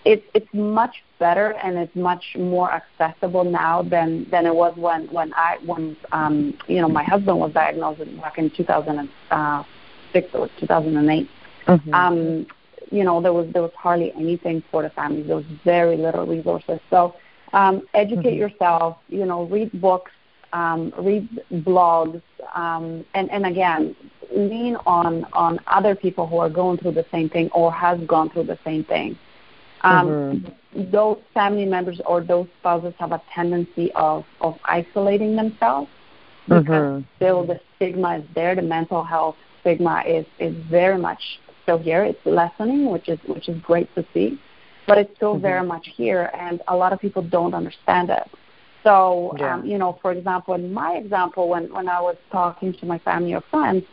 it, 0.05 0.25
it's 0.35 0.53
much 0.53 1.03
better 1.19 1.55
and 1.63 1.79
it's 1.79 1.95
much 1.97 2.37
more 2.39 2.71
accessible 2.71 3.45
now 3.45 3.83
than 3.83 4.29
than 4.31 4.47
it 4.47 4.55
was 4.55 4.77
when 4.77 5.07
when 5.13 5.33
I 5.35 5.59
when 5.65 5.97
um, 6.13 6.57
you 6.67 6.81
know 6.81 6.89
my 6.89 7.03
husband 7.03 7.39
was 7.39 7.53
diagnosed 7.53 8.01
back 8.21 8.39
in 8.39 8.51
2006 8.51 10.29
or 10.35 10.49
2008. 10.61 11.29
Mm-hmm. 11.67 11.95
Um, 11.95 12.47
you 12.91 13.05
know 13.05 13.21
there 13.21 13.33
was 13.33 13.51
there 13.53 13.63
was 13.63 13.73
hardly 13.77 14.13
anything 14.13 14.63
for 14.71 14.83
the 14.83 14.91
families. 14.91 15.27
There 15.27 15.37
was 15.37 15.47
very 15.65 15.97
little 15.97 16.27
resources. 16.27 16.81
So 16.91 17.15
um, 17.53 17.87
educate 17.95 18.25
mm-hmm. 18.25 18.39
yourself. 18.39 18.99
You 19.09 19.25
know, 19.25 19.45
read 19.45 19.81
books, 19.81 20.13
um, 20.53 20.93
read 20.99 21.29
blogs, 21.53 22.23
um, 22.55 23.05
and 23.15 23.31
and 23.31 23.47
again, 23.47 23.97
lean 24.35 24.77
on 24.87 25.25
on 25.33 25.61
other 25.67 25.95
people 25.95 26.27
who 26.27 26.39
are 26.39 26.51
going 26.51 26.79
through 26.79 26.93
the 26.93 27.07
same 27.11 27.29
thing 27.31 27.49
or 27.53 27.73
has 27.73 27.99
gone 28.01 28.31
through 28.31 28.45
the 28.45 28.59
same 28.65 28.85
thing. 28.85 29.19
Um, 29.83 30.09
mm-hmm. 30.09 30.91
Those 30.91 31.19
family 31.35 31.65
members 31.65 32.01
or 32.07 32.23
those 32.23 32.47
spouses 32.61 32.95
have 32.99 33.13
a 33.13 33.23
tendency 33.35 33.91
of 33.93 34.25
of 34.41 34.57
isolating 34.65 35.37
themselves 35.37 35.89
because 36.49 36.65
mm-hmm. 36.67 37.03
still 37.17 37.47
the 37.47 37.61
stigma 37.77 38.19
is 38.19 38.25
there. 38.35 38.55
The 38.55 38.63
mental 38.63 39.05
health 39.05 39.37
stigma 39.61 40.03
is 40.07 40.27
is 40.39 40.55
very 40.71 40.99
much 40.99 41.21
still 41.63 41.79
here. 41.79 42.05
It's 42.05 42.25
lessening, 42.25 42.91
which 42.91 43.09
is 43.09 43.19
which 43.27 43.49
is 43.49 43.61
great 43.63 43.93
to 43.95 44.05
see, 44.13 44.41
but 44.87 44.99
it's 44.99 45.15
still 45.17 45.35
mm-hmm. 45.35 45.43
very 45.43 45.67
much 45.67 45.89
here, 45.97 46.31
and 46.35 46.61
a 46.69 46.77
lot 46.77 46.93
of 46.93 47.01
people 47.01 47.23
don't 47.23 47.55
understand 47.55 48.11
it. 48.11 48.29
So, 48.85 49.35
yeah. 49.39 49.55
um, 49.55 49.67
you 49.67 49.77
know, 49.77 49.99
for 50.01 50.13
example, 50.13 50.55
in 50.55 50.73
my 50.73 50.93
example, 50.95 51.49
when 51.49 51.73
when 51.73 51.89
I 51.89 52.01
was 52.01 52.17
talking 52.31 52.73
to 52.75 52.87
my 52.87 52.99
family 52.99 53.35
or 53.35 53.43
friends, 53.51 53.85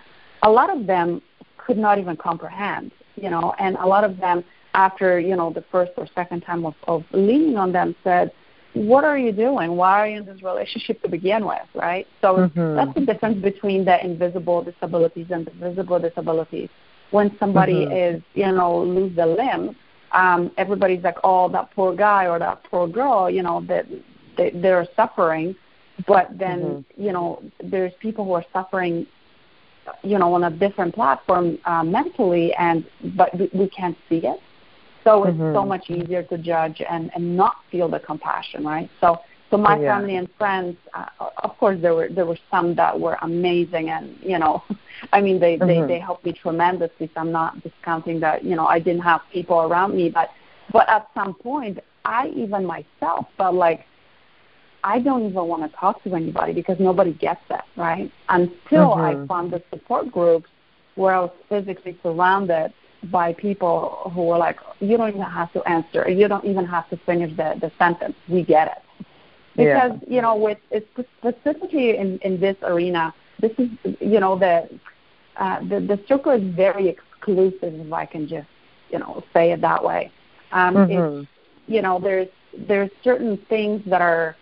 a 0.43 0.49
lot 0.49 0.69
of 0.75 0.87
them 0.87 1.21
could 1.57 1.77
not 1.77 1.97
even 1.99 2.15
comprehend, 2.15 2.91
you 3.15 3.29
know, 3.29 3.53
and 3.59 3.75
a 3.77 3.85
lot 3.85 4.03
of 4.03 4.17
them 4.17 4.43
after 4.75 5.19
you 5.19 5.35
know 5.35 5.49
the 5.51 5.63
first 5.71 5.91
or 5.97 6.05
second 6.13 6.41
time 6.41 6.65
of, 6.65 6.75
of 6.87 7.03
leaning 7.11 7.57
on 7.57 7.71
them 7.71 7.95
said 8.03 8.31
what 8.73 9.03
are 9.05 9.17
you 9.17 9.31
doing 9.31 9.75
why 9.75 9.93
are 10.01 10.07
you 10.07 10.17
in 10.17 10.25
this 10.25 10.43
relationship 10.43 11.01
to 11.01 11.09
begin 11.09 11.45
with 11.45 11.67
right 11.73 12.05
so 12.21 12.35
mm-hmm. 12.35 12.75
that's 12.75 12.93
the 12.93 13.05
difference 13.05 13.41
between 13.41 13.85
the 13.85 14.03
invisible 14.03 14.61
disabilities 14.61 15.27
and 15.31 15.47
the 15.47 15.51
visible 15.51 15.97
disabilities 15.97 16.69
when 17.11 17.35
somebody 17.39 17.85
mm-hmm. 17.85 18.15
is 18.15 18.21
you 18.33 18.51
know 18.51 18.83
lose 18.83 19.17
a 19.17 19.25
limb 19.25 19.75
um 20.11 20.51
everybody's 20.57 21.03
like 21.03 21.17
oh 21.23 21.47
that 21.49 21.71
poor 21.73 21.95
guy 21.95 22.27
or 22.27 22.37
that 22.37 22.61
poor 22.65 22.85
girl 22.87 23.29
you 23.29 23.41
know 23.41 23.63
that 23.65 23.85
they, 24.37 24.51
they're 24.51 24.87
suffering 24.95 25.55
but 26.05 26.27
then 26.37 26.59
mm-hmm. 26.59 27.01
you 27.01 27.13
know 27.13 27.41
there's 27.63 27.93
people 28.01 28.25
who 28.25 28.33
are 28.33 28.45
suffering 28.51 29.07
you 30.03 30.19
know 30.19 30.33
on 30.33 30.43
a 30.43 30.51
different 30.51 30.93
platform 30.93 31.57
uh, 31.63 31.83
mentally 31.83 32.53
and 32.55 32.85
but 33.15 33.33
we, 33.39 33.49
we 33.53 33.69
can't 33.69 33.97
see 34.09 34.17
it 34.17 34.39
so 35.05 35.23
it's 35.23 35.37
mm-hmm. 35.37 35.55
so 35.55 35.63
much 35.63 35.89
easier 35.89 36.23
to 36.23 36.37
judge 36.37 36.81
and, 36.89 37.11
and 37.15 37.37
not 37.37 37.57
feel 37.71 37.87
the 37.87 37.99
compassion, 37.99 38.65
right? 38.65 38.89
So 38.99 39.19
so 39.51 39.57
my 39.57 39.77
yeah. 39.77 39.95
family 39.95 40.15
and 40.15 40.27
friends, 40.37 40.75
uh, 40.95 41.05
of 41.43 41.57
course, 41.59 41.79
there 41.81 41.93
were 41.93 42.09
there 42.09 42.25
were 42.25 42.37
some 42.49 42.75
that 42.75 42.99
were 42.99 43.17
amazing, 43.21 43.89
and 43.89 44.17
you 44.21 44.39
know, 44.39 44.63
I 45.13 45.21
mean, 45.21 45.39
they 45.39 45.57
mm-hmm. 45.57 45.67
they 45.67 45.95
they 45.95 45.99
helped 45.99 46.25
me 46.25 46.33
tremendously. 46.33 47.09
So 47.13 47.21
I'm 47.21 47.31
not 47.31 47.61
discounting 47.63 48.19
that. 48.21 48.43
You 48.43 48.55
know, 48.55 48.65
I 48.65 48.79
didn't 48.79 49.03
have 49.03 49.21
people 49.31 49.61
around 49.61 49.95
me, 49.95 50.09
but 50.09 50.29
but 50.73 50.89
at 50.89 51.07
some 51.13 51.35
point, 51.35 51.79
I 52.03 52.29
even 52.35 52.65
myself 52.65 53.27
felt 53.37 53.55
like 53.55 53.85
I 54.83 54.99
don't 54.99 55.29
even 55.29 55.45
want 55.47 55.69
to 55.69 55.77
talk 55.77 56.03
to 56.03 56.15
anybody 56.15 56.53
because 56.53 56.77
nobody 56.79 57.13
gets 57.13 57.41
it, 57.49 57.61
right? 57.77 58.11
Until 58.29 58.89
mm-hmm. 58.89 59.23
I 59.23 59.27
found 59.27 59.51
the 59.51 59.61
support 59.69 60.11
groups 60.11 60.49
where 60.95 61.13
I 61.13 61.19
was 61.21 61.31
physically 61.49 61.97
surrounded 62.01 62.73
by 63.03 63.33
people 63.33 64.11
who 64.13 64.23
were 64.23 64.37
like, 64.37 64.59
you 64.79 64.97
don't 64.97 65.09
even 65.09 65.21
have 65.21 65.51
to 65.53 65.63
answer, 65.63 66.09
you 66.09 66.27
don't 66.27 66.45
even 66.45 66.65
have 66.65 66.89
to 66.89 66.97
finish 66.97 67.35
the, 67.35 67.55
the 67.61 67.71
sentence. 67.77 68.15
We 68.27 68.43
get 68.43 68.67
it. 68.67 69.05
Because, 69.55 69.93
yeah. 70.07 70.15
you 70.15 70.21
know, 70.21 70.35
with 70.35 70.57
it's 70.71 70.87
specifically 71.19 71.97
in, 71.97 72.17
in 72.19 72.39
this 72.39 72.57
arena, 72.63 73.13
this 73.39 73.51
is, 73.57 73.69
you 74.01 74.19
know, 74.19 74.37
the, 74.37 74.69
uh, 75.37 75.59
the, 75.61 75.79
the 75.79 75.99
circle 76.07 76.31
is 76.31 76.43
very 76.55 76.89
exclusive, 76.89 77.73
if 77.73 77.93
I 77.93 78.05
can 78.05 78.27
just, 78.27 78.47
you 78.89 78.99
know, 78.99 79.23
say 79.33 79.51
it 79.51 79.61
that 79.61 79.83
way. 79.83 80.11
Um, 80.51 80.75
mm-hmm. 80.75 81.21
it's, 81.21 81.29
you 81.67 81.81
know, 81.81 81.99
there's, 81.99 82.27
there's 82.57 82.91
certain 83.03 83.37
things 83.49 83.81
that 83.87 84.01
are, 84.01 84.35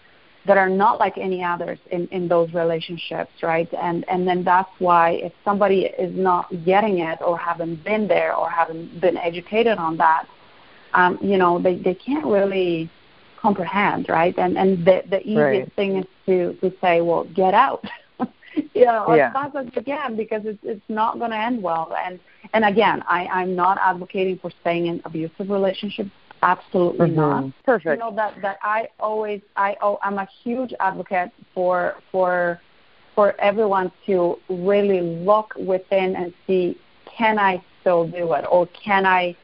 that 0.46 0.58
are 0.58 0.70
not 0.70 1.00
like 1.00 1.18
any 1.18 1.44
others 1.44 1.80
in, 1.92 2.08
in 2.08 2.28
those 2.28 2.54
relationships, 2.54 3.32
right? 3.42 3.72
And 3.74 4.04
and 4.10 4.28
then 4.28 4.44
that's 4.44 4.70
why 4.80 5.12
if 5.12 5.34
somebody 5.46 5.86
is 5.86 6.16
not 6.16 6.50
getting 6.66 7.00
it 7.00 7.20
or 7.22 7.38
haven't 7.38 7.84
been 7.84 8.08
there 8.08 8.36
or 8.36 8.50
haven't 8.50 9.00
been 9.00 9.18
educated 9.18 9.78
on 9.78 9.98
that, 9.98 10.28
um, 10.94 11.18
you 11.22 11.38
know, 11.38 11.60
they, 11.60 11.78
they 11.78 11.96
can't 11.96 12.26
really 12.26 12.90
comprehend, 13.42 14.08
right? 14.10 14.38
And 14.38 14.58
and 14.58 14.86
the 14.86 15.04
the 15.10 15.22
easiest 15.22 15.38
right. 15.38 15.74
thing 15.76 15.98
is 15.98 16.06
to 16.26 16.54
to 16.56 16.74
say, 16.82 17.02
well, 17.02 17.24
get 17.24 17.54
out. 17.54 17.86
you 18.74 18.86
know, 18.86 19.16
yeah. 19.16 19.28
as 19.28 19.34
fast 19.34 19.56
as 19.56 19.68
you 19.74 19.82
can 19.82 20.16
because 20.16 20.42
it's 20.46 20.60
it's 20.64 20.90
not 20.90 21.20
going 21.20 21.32
to 21.32 21.38
end 21.38 21.64
well. 21.64 21.96
And 22.06 22.20
and 22.54 22.66
again, 22.66 23.02
I 23.08 23.28
I'm 23.28 23.56
not 23.56 23.78
advocating 23.82 24.40
for 24.40 24.52
staying 24.62 24.88
in 24.88 25.02
abusive 25.06 25.50
relationships 25.50 26.12
Absolutely 26.44 27.08
mm-hmm. 27.08 27.16
not. 27.16 27.64
Perfect. 27.64 28.04
You 28.04 28.10
know 28.10 28.16
that 28.16 28.36
that 28.42 28.58
I 28.62 28.90
always 29.00 29.42
I 29.56 29.78
oh 29.82 29.98
I'm 30.04 30.18
a 30.18 30.28
huge 30.44 30.74
advocate 30.80 31.32
for 31.54 31.96
for 32.12 32.60
for 33.16 33.40
everyone 33.40 33.92
to 34.08 34.38
really 34.50 35.02
look 35.02 35.54
within 35.56 36.16
and 36.16 36.34
see 36.46 36.78
can 37.06 37.40
I 37.40 37.64
still 37.80 38.08
do 38.08 38.34
it 38.34 38.46
or 38.52 38.68
can 38.68 39.06
I 39.06 39.36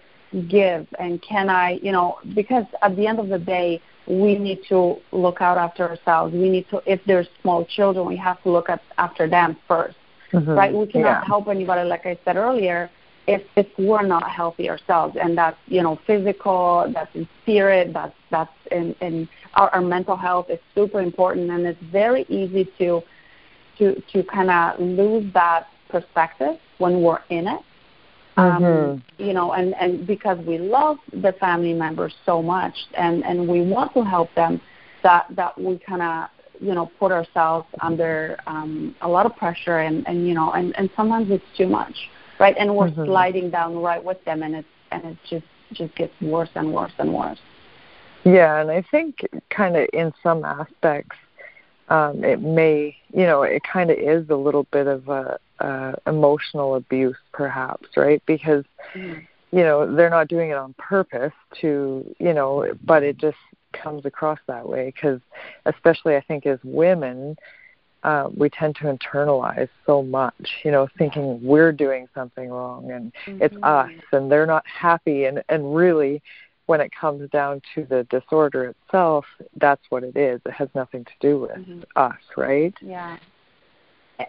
give 0.47 0.87
and 0.99 1.21
can 1.21 1.49
I 1.49 1.79
you 1.81 1.91
know 1.93 2.17
because 2.35 2.65
at 2.81 2.95
the 2.97 3.07
end 3.07 3.19
of 3.19 3.29
the 3.29 3.39
day 3.39 3.81
we 4.07 4.37
need 4.37 4.59
to 4.67 4.97
look 5.11 5.39
out 5.39 5.57
after 5.57 5.87
ourselves. 5.87 6.33
We 6.33 6.49
need 6.49 6.67
to 6.69 6.81
if 6.85 6.99
there's 7.05 7.27
small 7.41 7.63
children 7.63 8.05
we 8.05 8.17
have 8.17 8.41
to 8.43 8.49
look 8.49 8.69
at 8.69 8.81
after 8.97 9.29
them 9.29 9.55
1st 9.69 9.95
mm-hmm. 10.33 10.49
right? 10.51 10.73
We 10.73 10.85
cannot 10.87 11.21
yeah. 11.21 11.25
help 11.25 11.47
anybody 11.47 11.87
like 11.87 12.05
I 12.05 12.19
said 12.25 12.35
earlier 12.35 12.89
if 13.29 13.43
if 13.55 13.67
we're 13.77 14.05
not 14.05 14.29
healthy 14.29 14.69
ourselves. 14.69 15.15
And 15.21 15.38
that's 15.38 15.57
you 15.67 15.83
know 15.83 16.00
physical 16.07 16.91
that's 16.93 17.13
in 17.15 17.27
spirit 17.41 17.93
that's 17.93 18.15
that's 18.31 18.59
in 18.71 18.95
in 19.01 19.29
our, 19.53 19.69
our 19.69 19.81
mental 19.81 20.17
health 20.17 20.48
is 20.50 20.59
super 20.74 21.00
important. 21.00 21.51
And 21.51 21.65
it's 21.65 21.81
very 21.91 22.25
easy 22.27 22.67
to 22.79 23.01
to 23.77 24.01
to 24.12 24.24
kind 24.24 24.50
of 24.50 24.79
lose 24.79 25.31
that 25.33 25.67
perspective 25.89 26.55
when 26.79 27.01
we're 27.03 27.24
in 27.29 27.48
it. 27.48 27.62
Um, 28.38 28.63
mm-hmm. 28.63 29.24
you 29.24 29.33
know 29.33 29.51
and 29.51 29.75
and 29.75 30.07
because 30.07 30.38
we 30.45 30.57
love 30.57 30.98
the 31.12 31.33
family 31.41 31.74
members 31.74 32.13
so 32.25 32.41
much 32.41 32.75
and 32.93 33.25
and 33.25 33.45
we 33.50 33.59
want 33.62 33.93
to 33.95 34.01
help 34.03 34.33
them 34.33 34.62
that 35.03 35.25
that 35.36 35.59
we 35.59 35.77
kind 35.79 36.01
of 36.01 36.29
you 36.62 36.74
know 36.74 36.89
put 37.00 37.12
ourselves 37.12 37.67
under 37.81 38.38
um, 38.48 38.95
a 39.01 39.09
lot 39.09 39.25
of 39.25 39.36
pressure 39.36 39.79
and 39.79 40.07
and 40.07 40.25
you 40.25 40.33
know 40.33 40.53
and 40.53 40.74
and 40.77 40.89
sometimes 40.95 41.29
it's 41.31 41.51
too 41.57 41.67
much 41.67 41.95
right? 42.39 42.55
And 42.58 42.75
we're 42.75 42.89
mm-hmm. 42.89 43.05
sliding 43.05 43.50
down 43.50 43.77
right 43.77 44.03
with 44.03 44.24
them, 44.25 44.43
and 44.43 44.55
it's 44.55 44.67
and 44.91 45.05
it 45.05 45.17
just 45.29 45.46
just 45.74 45.96
gets 45.96 46.13
worse 46.22 46.50
and 46.55 46.74
worse 46.74 46.93
and 46.98 47.13
worse. 47.13 47.39
Yeah, 48.24 48.60
and 48.60 48.69
I 48.72 48.84
think 48.89 49.22
kind 49.50 49.77
of 49.77 49.88
in 49.93 50.13
some 50.22 50.43
aspects, 50.43 51.15
um, 51.89 52.24
it 52.24 52.41
may, 52.41 52.96
you 53.13 53.24
know, 53.24 53.43
it 53.43 53.62
kind 53.63 53.89
of 53.89 53.98
is 53.98 54.29
a 54.29 54.36
little 54.36 54.65
bit 54.72 54.88
of 54.88 55.08
a, 55.10 55.39
a 55.60 55.96
emotional 56.05 56.75
abuse, 56.75 57.17
perhaps, 57.31 57.88
right? 57.96 58.22
Because, 58.25 58.65
mm-hmm. 58.93 59.19
you 59.55 59.63
know, 59.63 59.96
they're 59.96 60.10
not 60.10 60.27
doing 60.27 60.50
it 60.50 60.58
on 60.58 60.74
purpose 60.77 61.34
to, 61.62 62.15
you 62.19 62.34
know, 62.34 62.72
but 62.84 63.03
it 63.03 63.17
just 63.17 63.38
comes 63.74 64.05
across 64.05 64.39
that 64.48 64.67
way 64.67 64.91
because, 64.93 65.22
especially 65.65 66.15
I 66.15 66.22
think 66.22 66.46
as 66.46 66.60
women, 66.63 67.38
uh, 68.03 68.29
we 68.35 68.49
tend 68.49 68.75
to 68.77 68.83
internalize 68.83 69.69
so 69.85 70.01
much, 70.01 70.49
you 70.63 70.71
know, 70.71 70.87
thinking 70.97 71.41
we're 71.43 71.71
doing 71.71 72.07
something 72.15 72.49
wrong 72.49 72.91
and 72.91 73.11
mm-hmm. 73.25 73.41
it's 73.41 73.55
us 73.63 73.91
and 74.11 74.31
they're 74.31 74.45
not 74.45 74.65
happy. 74.65 75.25
And, 75.25 75.43
and 75.49 75.75
really, 75.75 76.21
when 76.67 76.81
it 76.81 76.91
comes 76.91 77.29
down 77.31 77.61
to 77.75 77.83
the 77.85 78.05
disorder 78.09 78.65
itself, 78.65 79.25
that's 79.57 79.81
what 79.89 80.03
it 80.03 80.15
is. 80.15 80.39
It 80.45 80.51
has 80.51 80.69
nothing 80.75 81.03
to 81.03 81.11
do 81.19 81.39
with 81.39 81.51
mm-hmm. 81.51 81.81
us, 81.95 82.19
right? 82.37 82.73
Yeah. 82.79 83.17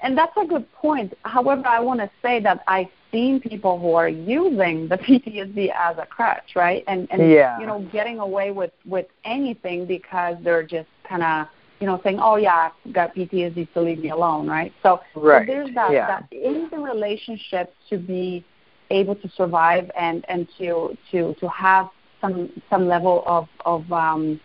And 0.03 0.17
that's 0.17 0.37
a 0.37 0.47
good 0.47 0.73
point. 0.73 1.15
However, 1.25 1.67
I 1.67 1.81
want 1.81 2.01
to 2.01 2.11
say 2.23 2.41
that 2.41 2.63
I've 2.67 2.89
seen 3.13 3.41
people 3.41 3.79
who 3.79 3.95
are 3.95 4.09
using 4.09 4.89
the 4.89 4.97
PTSD 4.99 5.73
as 5.75 5.99
a 5.99 6.07
crutch, 6.07 6.55
right? 6.55 6.85
And 6.87 7.09
and 7.11 7.31
yeah. 7.31 7.59
you 7.59 7.67
know, 7.67 7.87
getting 7.93 8.21
away 8.21 8.53
with 8.53 8.73
with 8.85 9.07
anything 9.25 9.87
because 9.87 10.37
they're 10.43 10.63
just 10.63 10.89
kind 11.09 11.23
of 11.23 11.49
you 11.81 11.87
know, 11.87 12.01
saying, 12.05 12.19
"Oh 12.21 12.37
yeah, 12.37 12.71
I've 12.87 12.93
got 12.93 13.15
PTSD, 13.15 13.69
so 13.73 13.81
leave 13.83 13.99
me 13.99 14.11
alone," 14.11 14.47
right? 14.47 14.73
So, 14.83 15.01
right. 15.15 15.47
so 15.47 15.53
there's 15.53 15.75
that, 15.75 15.93
yeah. 15.93 16.07
that 16.07 16.33
in 16.33 16.69
the 16.71 16.79
relationship 16.79 17.75
to 17.89 17.99
be 17.99 18.45
able 18.91 19.15
to 19.17 19.29
survive 19.31 19.91
and 19.99 20.25
and 20.29 20.47
to 20.59 20.97
to 21.11 21.35
to 21.35 21.49
have 21.49 21.89
some 22.21 22.51
some 22.69 22.87
level 22.87 23.23
of 23.27 23.49
of 23.65 23.91
um, 23.93 24.39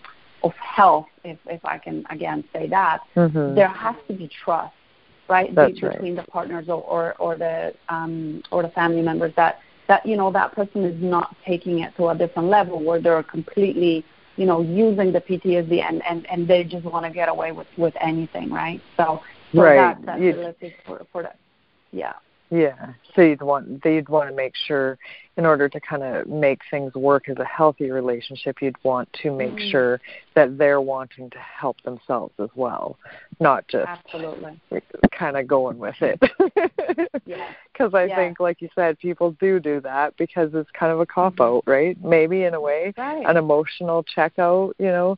of 0.44 0.54
health, 0.54 1.08
if 1.24 1.38
if 1.48 1.64
I 1.66 1.78
can 1.78 2.06
again 2.10 2.44
say 2.54 2.68
that, 2.70 3.02
mm-hmm. 3.16 3.56
there 3.56 3.68
has 3.68 3.96
to 4.08 4.14
be 4.14 4.30
trust, 4.44 4.74
right, 5.28 5.54
That's 5.54 5.74
between 5.74 6.16
right. 6.16 6.26
the 6.26 6.32
partners 6.32 6.70
or 6.70 6.82
or, 6.84 7.16
or 7.20 7.38
the 7.38 7.74
um, 7.90 8.44
or 8.52 8.62
the 8.64 8.70
family 8.70 9.02
members 9.02 9.34
that 9.36 9.60
that 9.88 10.06
you 10.06 10.16
know 10.16 10.32
that 10.32 10.54
person 10.54 10.86
is 10.86 11.02
not 11.02 11.36
taking 11.46 11.80
it 11.80 11.96
to 11.98 12.08
a 12.08 12.16
different 12.16 12.50
level 12.50 12.82
where 12.82 13.02
they're 13.02 13.24
completely 13.24 14.06
you 14.38 14.46
know 14.46 14.62
using 14.62 15.12
the 15.12 15.22
PTSD 15.22 15.82
and 15.82 16.04
and 16.06 16.26
and 16.30 16.48
they 16.48 16.64
just 16.64 16.86
want 16.86 17.06
to 17.06 17.12
get 17.12 17.30
away 17.30 17.52
with 17.52 17.68
with 17.78 17.94
anything, 18.02 18.50
right? 18.52 18.82
So, 18.98 19.22
so 19.54 19.62
Right. 19.62 19.76
that, 19.76 20.06
that's 20.06 20.20
realistic 20.20 20.74
for 20.86 21.06
for 21.12 21.24
that. 21.24 21.38
Yeah. 21.92 22.14
Yeah. 22.50 22.94
So 23.16 23.22
you'd 23.22 23.42
want 23.42 23.82
they'd 23.84 24.08
want 24.08 24.30
to 24.30 24.36
make 24.36 24.54
sure 24.56 24.98
in 25.38 25.46
order 25.46 25.68
to 25.68 25.80
kind 25.80 26.04
of 26.04 26.28
make 26.28 26.62
things 26.70 26.94
work 26.94 27.28
as 27.28 27.38
a 27.38 27.46
healthy 27.46 27.92
relationship, 27.92 28.62
you'd 28.62 28.82
want 28.84 29.12
to 29.24 29.32
make 29.32 29.56
Mhm. 29.56 29.72
sure 29.72 30.02
that 30.36 30.58
they're 30.58 30.80
wanting 30.80 31.30
to 31.32 31.40
help 31.40 31.82
themselves 31.82 32.34
as 32.40 32.50
well, 32.56 32.98
not 33.40 33.68
just 33.68 33.88
Absolutely. 33.88 34.60
kind 35.12 35.36
of 35.38 35.48
going 35.48 35.78
with 35.78 36.02
it. 36.02 36.20
Yeah. 37.26 37.48
Because 37.74 37.94
I 37.96 38.06
Yeah. 38.06 38.16
think, 38.16 38.40
like 38.40 38.62
you 38.62 38.70
said, 38.76 39.00
people 39.00 39.32
do 39.32 39.60
do 39.60 39.80
that 39.82 40.16
because 40.16 40.54
it's 40.54 40.70
kind 40.72 40.92
of 40.92 41.00
a 41.00 41.06
cop 41.06 41.42
out, 41.42 41.64
right? 41.66 41.98
Maybe 42.04 42.44
in 42.44 42.54
a 42.54 42.62
way, 42.62 42.94
Right. 42.96 43.26
an 43.28 43.36
emotional 43.36 44.04
checkout, 44.04 44.74
you 44.78 44.88
know. 44.88 45.18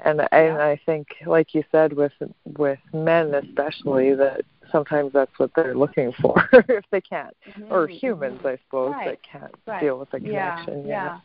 And 0.00 0.20
and 0.30 0.58
I 0.60 0.76
think, 0.86 1.08
like 1.26 1.54
you 1.54 1.64
said, 1.72 1.92
with 1.94 2.12
with 2.56 2.78
men 2.92 3.34
especially, 3.34 4.14
that 4.14 4.42
sometimes 4.70 5.12
that's 5.12 5.38
what 5.38 5.50
they're 5.54 5.74
looking 5.74 6.12
for 6.20 6.34
if 6.68 6.84
they 6.90 7.00
can't, 7.00 7.34
or 7.70 7.86
Mhm. 7.88 7.98
humans, 8.00 8.40
I 8.44 8.56
suppose, 8.64 8.92
Right. 8.92 9.06
that 9.06 9.22
can't 9.22 9.54
Right. 9.66 9.80
deal 9.80 9.98
with 9.98 10.10
the 10.10 10.20
yeah, 10.20 10.64
connection. 10.64 10.86
yeah. 10.88 11.18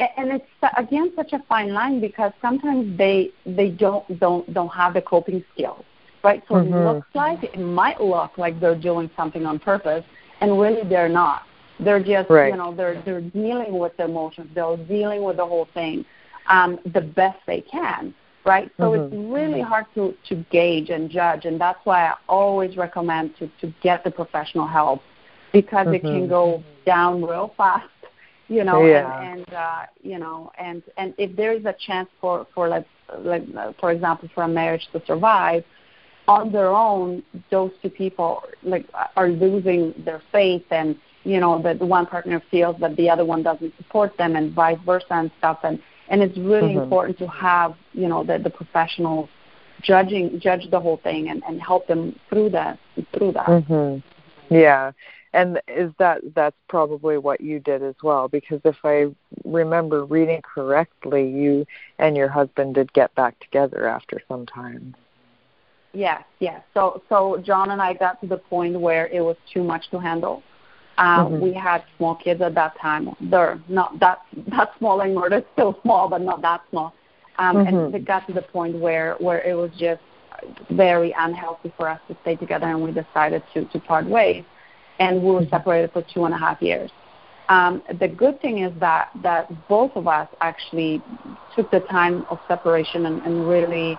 A- 0.00 0.18
And 0.20 0.32
it's 0.32 0.46
again 0.76 1.12
such 1.16 1.32
a 1.32 1.38
fine 1.48 1.72
line 1.72 2.00
because 2.00 2.32
sometimes 2.40 2.96
they 2.98 3.30
they 3.46 3.68
don't 3.70 4.04
don't 4.18 4.52
don't 4.52 4.72
have 4.72 4.94
the 4.94 5.02
coping 5.02 5.44
skills, 5.52 5.84
right? 6.24 6.42
So 6.48 6.54
Mhm. 6.56 6.66
it 6.66 6.84
looks 6.84 7.06
like 7.14 7.44
it 7.44 7.58
might 7.58 8.00
look 8.00 8.36
like 8.38 8.58
they're 8.60 8.74
doing 8.90 9.08
something 9.16 9.44
on 9.46 9.58
purpose, 9.58 10.04
and 10.40 10.60
really 10.60 10.82
they're 10.82 11.08
not. 11.08 11.42
They're 11.78 12.00
just 12.14 12.28
Right. 12.30 12.50
you 12.52 12.56
know 12.58 12.72
they're 12.72 13.00
they're 13.04 13.20
dealing 13.20 13.78
with 13.78 13.96
the 13.96 14.04
emotions, 14.04 14.48
they're 14.54 14.76
dealing 14.76 15.22
with 15.22 15.36
the 15.36 15.46
whole 15.46 15.66
thing 15.74 16.04
um, 16.48 16.78
the 16.92 17.00
best 17.00 17.38
they 17.46 17.60
can, 17.60 18.12
right? 18.44 18.70
So 18.80 18.92
Mhm. 18.92 18.96
it's 18.96 19.12
really 19.12 19.60
hard 19.60 19.86
to 19.94 20.14
to 20.28 20.34
gauge 20.50 20.90
and 20.90 21.10
judge, 21.10 21.44
and 21.44 21.60
that's 21.60 21.78
why 21.84 22.06
I 22.08 22.14
always 22.28 22.76
recommend 22.76 23.36
to 23.38 23.48
to 23.60 23.72
get 23.82 24.04
the 24.04 24.10
professional 24.10 24.66
help 24.66 25.00
because 25.52 25.88
it 25.90 26.04
can 26.06 26.26
Mhm. 26.26 26.28
go 26.28 26.62
down 26.84 27.22
real 27.24 27.52
fast 27.56 27.88
you 28.48 28.64
know 28.64 28.86
Yeah. 28.86 29.12
and 29.22 29.38
and 29.38 29.54
uh 29.54 29.82
you 30.02 30.18
know 30.18 30.50
and 30.58 30.82
and 30.96 31.14
if 31.18 31.34
there 31.36 31.52
is 31.52 31.64
a 31.64 31.74
chance 31.86 32.08
for 32.20 32.46
for 32.54 32.68
like 32.68 32.86
like 33.18 33.42
uh, 33.56 33.72
for 33.80 33.90
example 33.92 34.28
for 34.34 34.42
a 34.44 34.48
marriage 34.48 34.86
to 34.92 35.00
survive 35.06 35.64
on 36.28 36.52
their 36.52 36.68
own 36.68 37.22
those 37.50 37.70
two 37.82 37.90
people 37.90 38.42
like 38.62 38.86
are 39.16 39.28
losing 39.28 39.92
their 40.04 40.22
faith 40.30 40.64
and 40.70 40.96
you 41.24 41.40
know 41.40 41.60
that 41.62 41.78
the 41.78 41.86
one 41.86 42.06
partner 42.06 42.40
feels 42.50 42.76
that 42.80 42.94
the 42.96 43.08
other 43.08 43.24
one 43.24 43.42
doesn't 43.42 43.72
support 43.76 44.16
them 44.16 44.36
and 44.36 44.52
vice 44.52 44.78
versa 44.84 45.06
and 45.10 45.30
stuff 45.38 45.58
and 45.64 45.78
and 46.08 46.22
it's 46.22 46.36
really 46.38 46.74
Mhm. 46.74 46.82
important 46.82 47.18
to 47.18 47.26
have 47.28 47.74
you 47.94 48.08
know 48.08 48.22
the 48.22 48.38
the 48.38 48.50
professionals 48.50 49.28
judging 49.82 50.38
judge 50.38 50.68
the 50.70 50.80
whole 50.80 50.98
thing 50.98 51.28
and 51.30 51.42
and 51.46 51.60
help 51.60 51.86
them 51.86 52.18
through 52.28 52.50
that 52.50 52.78
through 53.12 53.32
that 53.32 53.46
Mhm. 53.46 54.02
Yeah. 54.48 54.92
And 55.34 55.62
is 55.66 55.90
that 55.98 56.20
that's 56.34 56.56
probably 56.68 57.16
what 57.16 57.40
you 57.40 57.58
did 57.58 57.82
as 57.82 57.94
well 58.02 58.28
because 58.28 58.60
if 58.64 58.76
I 58.84 59.06
remember 59.46 60.04
reading 60.04 60.42
correctly, 60.42 61.26
you 61.26 61.66
and 61.98 62.16
your 62.16 62.28
husband 62.28 62.74
did 62.74 62.92
get 62.92 63.14
back 63.14 63.38
together 63.40 63.88
after 63.88 64.20
some 64.28 64.44
time. 64.44 64.94
Yes, 65.94 66.22
yes. 66.38 66.60
So 66.74 67.02
so 67.08 67.38
John 67.38 67.70
and 67.70 67.80
I 67.80 67.94
got 67.94 68.20
to 68.20 68.26
the 68.26 68.36
point 68.36 68.78
where 68.78 69.06
it 69.06 69.22
was 69.22 69.36
too 69.52 69.62
much 69.62 69.90
to 69.90 69.98
handle. 69.98 70.42
Uh, 70.98 71.24
Mhm. 71.24 71.40
We 71.40 71.52
had 71.52 71.82
small 71.96 72.14
kids 72.14 72.40
at 72.42 72.54
that 72.54 72.76
time. 72.78 73.14
They're 73.20 73.58
not 73.68 73.98
that 74.00 74.18
that 74.48 74.70
small 74.78 75.00
anymore. 75.00 75.28
They're 75.30 75.44
still 75.52 75.76
small, 75.82 76.08
but 76.08 76.20
not 76.20 76.42
that 76.42 76.60
small. 76.70 76.92
Um, 77.38 77.56
Mhm. 77.58 77.66
And 77.68 77.94
it 77.94 78.04
got 78.04 78.26
to 78.26 78.32
the 78.32 78.42
point 78.42 78.76
where 78.78 79.14
where 79.18 79.40
it 79.40 79.54
was 79.56 79.70
just 79.72 80.02
very 80.70 81.14
unhealthy 81.18 81.72
for 81.76 81.88
us 81.88 82.00
to 82.08 82.16
stay 82.22 82.36
together, 82.36 82.66
and 82.66 82.82
we 82.82 82.90
decided 82.92 83.42
to 83.54 83.64
to 83.66 83.78
part 83.80 84.06
ways. 84.06 84.44
And 84.98 85.22
we 85.22 85.30
were 85.32 85.42
Mhm. 85.42 85.50
separated 85.50 85.92
for 85.92 86.02
two 86.02 86.24
and 86.24 86.34
a 86.34 86.38
half 86.38 86.60
years. 86.62 86.90
Um, 87.48 87.82
the 87.98 88.08
good 88.08 88.40
thing 88.40 88.58
is 88.58 88.72
that 88.78 89.08
that 89.22 89.46
both 89.68 89.96
of 89.96 90.06
us 90.06 90.28
actually 90.40 91.02
took 91.54 91.70
the 91.70 91.80
time 91.80 92.26
of 92.30 92.38
separation 92.48 93.06
and, 93.06 93.22
and 93.24 93.48
really 93.48 93.98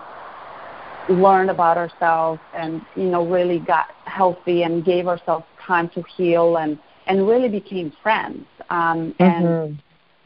learned 1.08 1.50
about 1.50 1.76
ourselves 1.76 2.40
and 2.54 2.80
you 2.94 3.04
know 3.04 3.24
really 3.26 3.58
got 3.58 3.86
healthy 4.04 4.62
and 4.62 4.84
gave 4.84 5.06
ourselves 5.06 5.44
time 5.66 5.88
to 5.90 6.02
heal 6.16 6.56
and 6.58 6.78
and 7.06 7.26
really 7.28 7.48
became 7.48 7.90
friends 8.02 8.44
um 8.70 9.14
and 9.18 9.44
Mhm. 9.46 9.76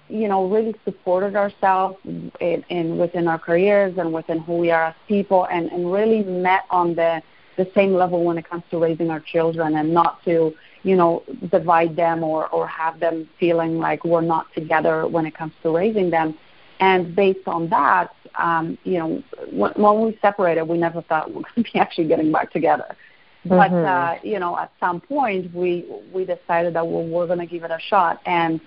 you 0.09 0.29
know 0.29 0.47
really 0.47 0.75
supported 0.85 1.35
ourselves 1.37 1.97
in, 2.41 2.65
in 2.69 2.99
within 2.99 3.27
our 3.29 3.39
careers 3.39 3.93
and 3.99 4.13
within 4.13 4.39
who 4.41 4.55
we 4.59 4.71
are 4.71 4.85
as 4.93 4.95
people 5.07 5.47
and 5.51 5.71
and 5.73 5.93
really 5.93 6.23
met 6.25 6.63
on 6.71 6.95
the 6.95 7.23
the 7.57 7.67
same 7.75 7.93
level 7.95 8.25
when 8.25 8.39
it 8.39 8.49
comes 8.49 8.63
to 8.71 8.79
raising 8.79 9.11
our 9.11 9.21
children 9.21 9.77
and 9.77 9.93
not 9.93 10.23
to 10.25 10.53
you 10.83 10.97
know 10.97 11.23
divide 11.51 11.95
them 11.97 12.23
or 12.23 12.49
or 12.49 12.67
have 12.67 12.99
them 13.01 13.29
feeling 13.41 13.79
like 13.79 14.05
we're 14.05 14.29
not 14.35 14.47
together 14.55 15.07
when 15.07 15.25
it 15.27 15.35
comes 15.35 15.53
to 15.63 15.71
raising 15.71 16.11
them 16.11 16.35
and 16.81 17.15
based 17.15 17.47
on 17.47 17.69
that, 17.71 18.15
um, 18.39 18.79
you 18.85 18.99
know, 18.99 19.23
when, 19.51 19.73
when 19.73 20.01
we 20.07 20.19
separated, 20.23 20.63
we 20.65 20.79
never 20.79 21.03
thought 21.03 21.29
we 21.29 21.35
were 21.35 21.43
going 21.43 21.65
to 21.65 21.73
be 21.73 21.79
actually 21.79 22.07
getting 22.07 22.31
back 22.33 22.53
together. 22.53 22.97
But 23.45 23.71
Mhm. 23.71 23.85
uh, 23.87 24.19
you 24.23 24.39
know, 24.39 24.59
at 24.59 24.71
some 24.81 25.01
point, 25.01 25.53
we 25.55 25.85
we 26.13 26.25
decided 26.25 26.75
that 26.75 26.87
we 26.87 27.05
we're 27.05 27.27
going 27.27 27.39
to 27.39 27.47
give 27.47 27.65
it 27.65 27.71
a 27.71 27.79
shot, 27.81 28.21
and 28.27 28.61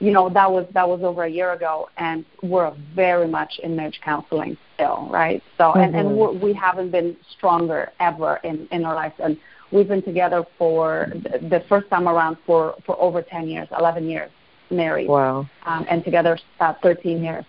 you 0.00 0.12
know, 0.12 0.28
that 0.28 0.50
was 0.50 0.66
that 0.72 0.88
was 0.88 1.02
over 1.02 1.24
a 1.24 1.28
year 1.28 1.52
ago, 1.52 1.88
and 1.96 2.24
we're 2.42 2.70
very 2.94 3.26
much 3.26 3.58
in 3.62 3.74
marriage 3.74 4.00
counseling 4.04 4.56
still, 4.74 5.08
right? 5.10 5.42
So, 5.56 5.72
and 5.74 5.94
and 5.96 6.10
Mhm. 6.10 6.14
we're, 6.16 6.32
we 6.32 6.52
haven't 6.52 6.90
been 6.90 7.16
stronger 7.30 7.90
ever 8.00 8.38
in 8.44 8.68
in 8.70 8.84
our 8.84 8.94
lives, 8.94 9.14
and 9.18 9.36
we've 9.72 9.88
been 9.88 10.02
together 10.02 10.44
for 10.58 11.08
the, 11.14 11.38
the 11.48 11.60
first 11.68 11.88
time 11.90 12.06
around 12.08 12.36
for 12.46 12.74
for 12.84 13.00
over 13.00 13.22
ten 13.22 13.48
years, 13.48 13.68
eleven 13.78 14.08
years 14.08 14.30
married 14.70 15.08
Wow. 15.08 15.46
um, 15.64 15.86
and 15.88 16.04
together 16.04 16.38
uh, 16.60 16.74
13 16.82 17.22
years. 17.22 17.44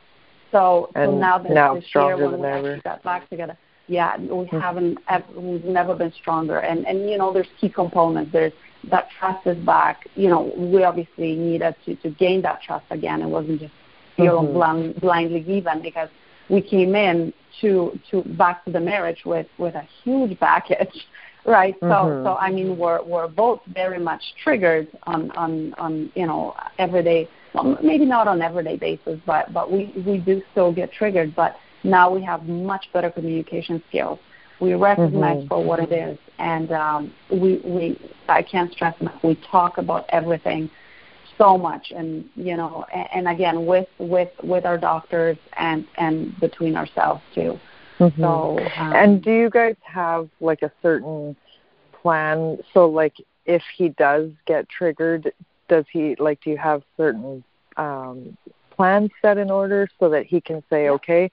So, 0.51 0.89
so 0.95 1.11
now 1.11 1.37
this, 1.37 1.51
now 1.51 1.75
this 1.75 1.83
year 1.83 1.89
stronger 1.89 2.23
when 2.23 2.31
than 2.31 2.41
we 2.41 2.47
ever. 2.47 2.57
actually 2.73 2.81
got 2.81 3.03
back 3.03 3.29
together, 3.29 3.57
yeah, 3.89 4.17
we 4.17 4.45
Mhm. 4.45 4.61
haven't 4.61 4.99
ever, 5.09 5.25
we've 5.35 5.65
never 5.65 5.95
been 5.95 6.13
stronger. 6.13 6.59
And 6.59 6.85
and 6.87 7.09
you 7.09 7.17
know, 7.17 7.33
there's 7.33 7.51
key 7.59 7.69
components. 7.69 8.31
There's 8.31 8.53
that 8.91 9.09
trust 9.19 9.45
is 9.47 9.57
back. 9.65 10.07
You 10.15 10.29
know, 10.29 10.41
we 10.55 10.83
obviously 10.83 11.35
needed 11.35 11.75
to 11.85 11.95
to 12.03 12.09
gain 12.11 12.41
that 12.43 12.61
trust 12.61 12.85
again. 12.91 13.21
It 13.21 13.27
wasn't 13.37 13.59
just 13.61 13.73
you 14.17 14.25
know 14.25 14.41
Mhm. 14.41 14.53
blind, 14.53 14.95
blindly 15.01 15.41
given 15.41 15.81
because 15.81 16.09
we 16.49 16.61
came 16.61 16.95
in 16.95 17.33
to 17.61 17.99
to 18.11 18.21
back 18.41 18.63
to 18.65 18.71
the 18.71 18.79
marriage 18.79 19.25
with 19.25 19.47
with 19.57 19.75
a 19.75 19.85
huge 20.03 20.39
package 20.39 21.07
right 21.45 21.75
so 21.79 21.87
Mhm. 21.87 22.23
so 22.23 22.35
i 22.39 22.49
mean 22.51 22.77
we're 22.77 23.01
we're 23.03 23.27
both 23.27 23.59
very 23.73 23.99
much 23.99 24.23
triggered 24.43 24.87
on 25.05 25.31
on 25.31 25.73
on 25.77 26.11
you 26.15 26.25
know 26.27 26.53
everyday 26.77 27.27
well, 27.53 27.77
maybe 27.81 28.05
not 28.05 28.27
on 28.27 28.41
everyday 28.41 28.75
basis 28.77 29.19
but 29.25 29.51
but 29.53 29.71
we 29.71 29.91
we 30.05 30.17
do 30.17 30.41
still 30.51 30.71
get 30.71 30.91
triggered 30.91 31.33
but 31.35 31.55
now 31.83 32.09
we 32.09 32.21
have 32.21 32.47
much 32.47 32.85
better 32.93 33.09
communication 33.09 33.81
skills 33.89 34.19
we 34.59 34.73
recognize 34.73 35.39
Mhm. 35.39 35.47
for 35.47 35.63
what 35.63 35.79
it 35.79 35.91
is 35.91 36.17
and 36.39 36.71
um 36.71 37.11
we 37.29 37.57
we 37.63 37.97
i 38.27 38.41
can't 38.41 38.71
stress 38.71 38.95
enough 38.99 39.21
we 39.23 39.35
talk 39.51 39.77
about 39.77 40.05
everything 40.09 40.69
so 41.37 41.57
much 41.57 41.91
and 41.95 42.25
you 42.35 42.55
know 42.55 42.85
and, 42.93 43.07
and 43.15 43.27
again 43.27 43.65
with 43.65 43.87
with 43.99 44.29
with 44.43 44.65
our 44.65 44.77
doctors 44.77 45.37
and 45.57 45.85
and 45.97 46.37
between 46.39 46.75
ourselves 46.75 47.21
too 47.33 47.59
Mhm. 47.99 48.13
so 48.21 48.57
um, 48.77 48.93
and 48.95 49.21
do 49.21 49.31
you 49.31 49.49
guys 49.49 49.75
have 49.83 50.29
like 50.39 50.61
a 50.61 50.71
certain 50.81 51.35
plan? 52.01 52.57
So 52.73 52.87
like 52.87 53.15
if 53.45 53.61
he 53.77 53.89
does 53.89 54.31
get 54.45 54.67
triggered, 54.69 55.31
does 55.67 55.85
he 55.91 56.15
like 56.19 56.39
do 56.41 56.49
you 56.51 56.57
have 56.57 56.81
certain 56.97 57.43
um 57.77 58.37
plans 58.75 59.11
set 59.21 59.37
in 59.37 59.49
order 59.51 59.87
so 59.99 60.09
that 60.09 60.25
he 60.25 60.39
can 60.41 60.63
say. 60.69 60.89
Okay, 60.89 61.29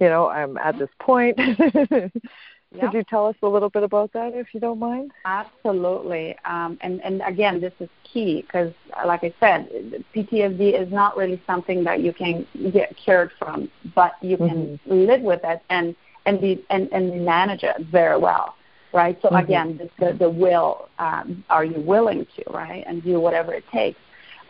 you 0.00 0.08
know, 0.08 0.28
I'm 0.28 0.56
at 0.58 0.78
this 0.78 0.90
point. 1.00 1.38
Yeah. 1.38 2.08
Could 2.80 2.92
you 2.92 3.04
tell 3.04 3.26
us 3.26 3.36
a 3.42 3.48
little 3.48 3.70
bit 3.70 3.82
about 3.82 4.12
that 4.12 4.34
if 4.34 4.52
you 4.52 4.60
don't 4.60 4.78
mind? 4.78 5.12
Absolutely. 5.24 6.36
Um, 6.44 6.76
and, 6.82 7.00
and 7.02 7.22
again, 7.26 7.60
this 7.60 7.72
is 7.80 7.88
key 8.04 8.42
because, 8.42 8.72
like 9.06 9.24
I 9.24 9.32
said, 9.40 10.04
PTSD 10.14 10.78
is 10.78 10.92
not 10.92 11.16
really 11.16 11.40
something 11.46 11.82
that 11.84 12.00
you 12.00 12.12
can 12.12 12.46
get 12.72 12.94
cured 12.96 13.30
from, 13.38 13.70
but 13.94 14.16
you 14.20 14.36
can 14.36 14.78
live 14.84 15.22
with 15.22 15.40
it 15.44 15.62
and, 15.70 15.96
and, 16.26 16.40
be, 16.40 16.62
and, 16.68 16.92
and 16.92 17.24
manage 17.24 17.62
it 17.62 17.76
very 17.90 18.18
well, 18.18 18.54
right? 18.92 19.18
So, 19.22 19.30
Mhm. 19.30 19.44
again, 19.44 19.90
the, 19.98 20.04
the, 20.04 20.12
the 20.18 20.30
will, 20.30 20.90
um, 20.98 21.42
are 21.48 21.64
you 21.64 21.80
willing 21.80 22.26
to, 22.36 22.44
right, 22.50 22.84
and 22.86 23.02
do 23.02 23.18
whatever 23.18 23.54
it 23.54 23.64
takes. 23.72 23.98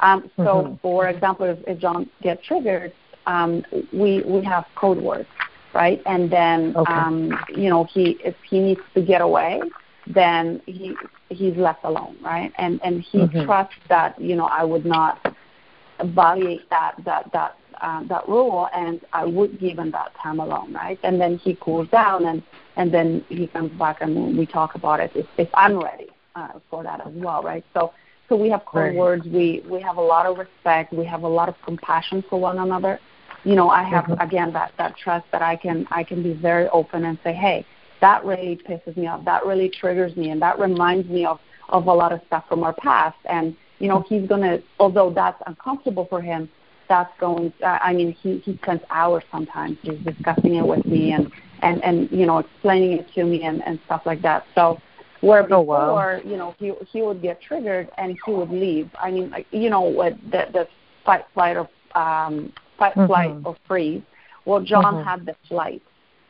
Um, 0.01 0.29
so, 0.37 0.43
mm-hmm. 0.43 0.75
for 0.83 1.09
example, 1.09 1.47
if, 1.47 1.59
if 1.69 1.79
John 1.79 2.09
gets 2.21 2.45
triggered, 2.45 2.93
um, 3.29 3.62
we 3.93 4.23
we 4.23 4.43
have 4.45 4.64
code 4.75 4.99
words, 4.99 5.29
right? 5.75 6.01
And 6.07 6.31
then, 6.31 6.75
okay. 6.77 6.93
um, 6.93 7.38
you 7.55 7.69
know, 7.69 7.85
he 7.85 8.19
if 8.25 8.35
he 8.49 8.59
needs 8.59 8.81
to 8.95 9.03
get 9.03 9.21
away, 9.21 9.61
then 10.07 10.61
he 10.67 10.97
he's 11.29 11.57
left 11.57 11.85
alone, 11.85 12.17
right? 12.23 12.53
And 12.57 12.81
and 12.83 13.03
he 13.03 13.19
mm-hmm. 13.19 13.45
trusts 13.45 13.75
that 13.88 14.21
you 14.21 14.35
know 14.35 14.47
I 14.47 14.64
would 14.64 14.87
not 14.87 15.37
violate 16.07 16.69
that 16.71 16.95
that 17.05 17.31
that 17.33 17.57
uh, 17.83 18.03
that 18.05 18.29
rule, 18.29 18.69
and 18.75 19.01
I 19.12 19.25
would 19.27 19.61
give 19.61 19.79
him 19.79 19.91
that 19.93 20.12
time 20.21 20.41
alone, 20.41 20.73
right? 20.73 20.99
And 21.03 21.21
then 21.21 21.38
he 21.38 21.55
cools 21.61 21.88
down, 21.91 22.25
and 22.25 22.43
and 22.77 22.93
then 22.93 23.25
he 23.29 23.47
comes 23.47 23.73
back, 23.79 24.01
and 24.01 24.38
we 24.38 24.47
talk 24.47 24.75
about 24.75 25.01
it 25.01 25.12
if, 25.14 25.27
if 25.37 25.49
I'm 25.53 25.79
ready 25.79 26.09
uh, 26.35 26.59
for 26.71 26.83
that 26.83 27.07
as 27.07 27.12
well, 27.14 27.43
right? 27.43 27.64
So 27.75 27.93
so 28.29 28.37
we 28.37 28.49
have 28.51 28.64
code 28.64 28.83
right. 28.83 28.95
words. 28.95 29.27
We 29.27 29.62
we 29.69 29.83
have 29.83 29.99
a 29.99 30.03
lot 30.03 30.25
of 30.27 30.38
respect. 30.38 30.93
We 30.93 31.05
have 31.05 31.23
a 31.25 31.29
lot 31.29 31.49
of 31.49 31.57
compassion 31.64 32.25
for 32.29 32.41
one 32.41 32.59
another. 32.59 32.99
You 33.49 33.55
know, 33.55 33.71
I 33.71 33.83
have 33.83 34.05
mm-hmm. 34.05 34.21
again 34.21 34.53
that 34.53 34.73
that 34.77 34.95
trust 34.99 35.25
that 35.33 35.41
I 35.41 35.57
can 35.57 35.87
I 35.91 36.05
can 36.05 36.23
be 36.23 36.35
very 36.35 36.69
open 36.69 37.07
and 37.07 37.19
say, 37.25 37.33
hey, 37.33 37.65
that 38.03 38.23
really 38.23 38.61
pisses 38.69 38.95
me 38.95 39.07
off. 39.07 39.25
That 39.25 39.47
really 39.47 39.71
triggers 39.71 40.15
me, 40.19 40.29
and 40.29 40.43
that 40.43 40.59
reminds 40.59 41.09
me 41.09 41.25
of 41.25 41.41
of 41.71 41.87
a 41.87 41.95
lot 41.95 42.13
of 42.13 42.21
stuff 42.27 42.45
from 42.47 42.63
our 42.63 42.75
past. 42.75 43.17
And 43.25 43.57
you 43.79 43.89
know, 43.89 44.05
he's 44.07 44.29
gonna, 44.29 44.59
although 44.79 45.11
that's 45.11 45.41
uncomfortable 45.47 46.07
for 46.11 46.21
him, 46.21 46.51
that's 46.91 47.11
going. 47.19 47.51
Uh, 47.63 47.79
I 47.81 47.95
mean, 47.95 48.13
he 48.13 48.37
he 48.45 48.59
spends 48.63 48.83
hours 48.91 49.25
sometimes 49.33 49.79
just 49.83 50.05
discussing 50.05 50.57
it 50.57 50.67
with 50.67 50.85
me 50.85 51.13
and 51.13 51.33
and 51.63 51.83
and 51.83 52.11
you 52.11 52.27
know 52.27 52.37
explaining 52.41 52.99
it 52.99 53.07
to 53.15 53.25
me 53.25 53.45
and 53.45 53.67
and 53.67 53.81
stuff 53.87 54.03
like 54.05 54.21
that. 54.21 54.45
So 54.55 54.79
where 55.23 55.43
before, 55.43 55.57
oh, 55.57 55.95
wow. 55.95 56.21
you 56.23 56.37
know, 56.37 56.55
he 56.59 56.75
he 56.93 57.01
would 57.01 57.23
get 57.23 57.41
triggered 57.41 57.89
and 57.97 58.19
he 58.27 58.31
would 58.31 58.51
leave. 58.51 58.91
I 59.03 59.11
mean, 59.11 59.31
like 59.31 59.47
you 59.53 59.71
know, 59.71 59.81
what 59.81 60.21
the 60.31 60.49
the 60.53 60.69
fight, 61.07 61.25
flight, 61.33 61.57
or 61.57 61.67
um, 61.99 62.53
fight, 62.79 62.95
mm-hmm. 62.95 63.07
flight, 63.07 63.37
or 63.45 63.57
freeze. 63.67 64.03
Well, 64.45 64.62
John 64.62 64.85
mm-hmm. 64.85 65.09
had 65.09 65.27
the 65.27 65.35
flight, 65.49 65.83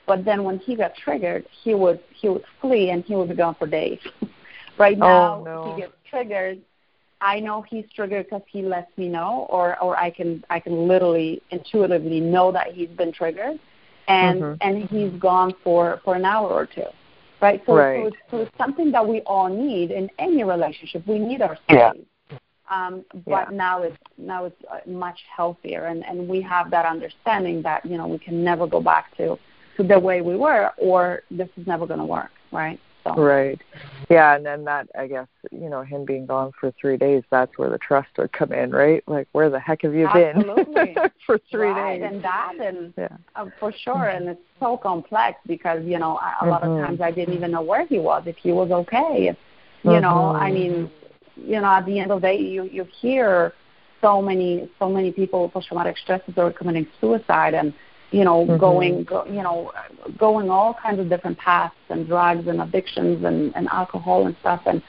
but 0.06 0.24
then 0.24 0.44
when 0.44 0.58
he 0.58 0.74
got 0.76 0.94
triggered, 0.96 1.46
he 1.62 1.74
would 1.74 2.00
he 2.14 2.28
would 2.28 2.44
flee 2.60 2.90
and 2.90 3.04
he 3.04 3.14
would 3.14 3.28
be 3.28 3.34
gone 3.34 3.54
for 3.54 3.66
days. 3.66 4.00
right 4.78 4.96
oh, 4.96 5.06
now, 5.06 5.34
oh, 5.34 5.44
no. 5.44 5.74
he 5.74 5.82
gets 5.82 5.92
triggered. 6.08 6.60
I 7.20 7.40
know 7.40 7.62
he's 7.62 7.84
triggered 7.94 8.26
because 8.26 8.42
he 8.46 8.62
lets 8.62 8.96
me 8.96 9.08
know, 9.08 9.46
or 9.50 9.80
or 9.82 9.96
I 9.96 10.10
can 10.10 10.44
I 10.50 10.60
can 10.60 10.88
literally 10.88 11.42
intuitively 11.50 12.20
know 12.20 12.52
that 12.52 12.68
he's 12.72 12.90
been 12.90 13.12
triggered, 13.12 13.58
and 14.08 14.40
mm-hmm. 14.40 14.54
and 14.60 14.88
he's 14.88 15.12
gone 15.20 15.52
for 15.62 16.00
for 16.04 16.14
an 16.14 16.24
hour 16.24 16.48
or 16.48 16.66
two 16.66 16.84
right? 17.40 17.62
So, 17.66 17.74
right. 17.74 18.02
so, 18.02 18.06
it's, 18.08 18.16
so 18.30 18.36
it's 18.38 18.58
something 18.58 18.90
that 18.92 19.06
we 19.06 19.20
all 19.22 19.48
need 19.48 19.90
in 19.90 20.10
any 20.18 20.44
relationship. 20.44 21.06
We 21.06 21.18
need 21.18 21.42
our 21.42 21.56
space. 21.56 21.76
Yeah. 21.76 21.92
Um, 22.70 23.04
but 23.24 23.50
yeah. 23.50 23.56
now 23.56 23.82
it's 23.82 23.96
now 24.18 24.44
it's 24.44 24.56
uh, 24.70 24.78
much 24.88 25.18
healthier, 25.34 25.86
and 25.86 26.04
and 26.04 26.28
we 26.28 26.42
have 26.42 26.70
that 26.70 26.84
understanding 26.84 27.62
that 27.62 27.84
you 27.84 27.96
know 27.96 28.06
we 28.06 28.18
can 28.18 28.44
never 28.44 28.66
go 28.66 28.80
back 28.80 29.16
to 29.16 29.38
to 29.76 29.82
the 29.82 29.98
way 29.98 30.20
we 30.20 30.36
were, 30.36 30.72
or 30.76 31.22
this 31.30 31.48
is 31.56 31.66
never 31.66 31.86
going 31.86 32.00
to 32.00 32.04
work, 32.04 32.30
right? 32.52 32.78
So. 33.04 33.14
Right. 33.14 33.60
Yeah, 34.10 34.34
and 34.34 34.44
then 34.44 34.64
that 34.64 34.88
I 34.98 35.06
guess 35.06 35.28
you 35.50 35.70
know 35.70 35.82
him 35.82 36.04
being 36.04 36.26
gone 36.26 36.52
for 36.58 36.72
three 36.80 36.96
days. 36.96 37.22
That's 37.30 37.56
where 37.56 37.70
the 37.70 37.78
trust 37.78 38.08
would 38.18 38.32
come 38.32 38.52
in, 38.52 38.70
right? 38.70 39.02
Like, 39.06 39.28
where 39.32 39.50
the 39.50 39.60
heck 39.60 39.82
have 39.82 39.94
you 39.94 40.06
Absolutely. 40.08 40.74
been 40.74 40.94
for 41.26 41.38
three 41.50 41.68
right. 41.68 42.00
days? 42.00 42.10
And 42.10 42.22
that, 42.24 42.54
and 42.60 42.92
yeah. 42.98 43.08
uh, 43.36 43.46
for 43.60 43.72
sure, 43.72 44.08
and 44.08 44.28
it's 44.28 44.40
so 44.60 44.76
complex 44.76 45.38
because 45.46 45.84
you 45.84 45.98
know 45.98 46.18
a, 46.18 46.44
a 46.44 46.46
lot 46.46 46.62
mm-hmm. 46.62 46.72
of 46.72 46.86
times 46.86 47.00
I 47.00 47.10
didn't 47.10 47.34
even 47.34 47.50
know 47.50 47.62
where 47.62 47.86
he 47.86 47.98
was, 47.98 48.24
if 48.26 48.36
he 48.36 48.52
was 48.52 48.70
okay. 48.70 49.28
If, 49.28 49.36
you 49.84 49.90
mm-hmm. 49.90 50.02
know, 50.02 50.34
I 50.34 50.50
mean, 50.50 50.90
you 51.44 51.60
know, 51.60 51.66
at 51.66 51.86
the 51.86 51.98
end 51.98 52.10
of 52.10 52.20
the 52.20 52.28
day, 52.28 52.38
you 52.38 52.64
you 52.64 52.86
hear 53.00 53.52
so 54.00 54.22
many 54.22 54.70
so 54.78 54.88
many 54.88 55.12
people 55.12 55.42
with 55.42 55.52
post 55.52 55.68
traumatic 55.68 55.96
stress 55.98 56.20
disorder 56.26 56.56
committing 56.56 56.86
suicide 57.00 57.54
and 57.54 57.72
you 58.10 58.24
know, 58.24 58.46
mm-hmm. 58.46 58.56
going, 58.56 59.04
go, 59.04 59.24
you 59.26 59.42
know, 59.42 59.70
going 60.16 60.48
all 60.48 60.74
kinds 60.74 60.98
of 60.98 61.08
different 61.08 61.36
paths 61.38 61.74
and 61.90 62.06
drugs 62.06 62.46
and 62.46 62.60
addictions 62.60 63.22
and, 63.24 63.54
and 63.54 63.68
alcohol 63.68 64.26
and 64.26 64.34
stuff. 64.40 64.62
And, 64.64 64.82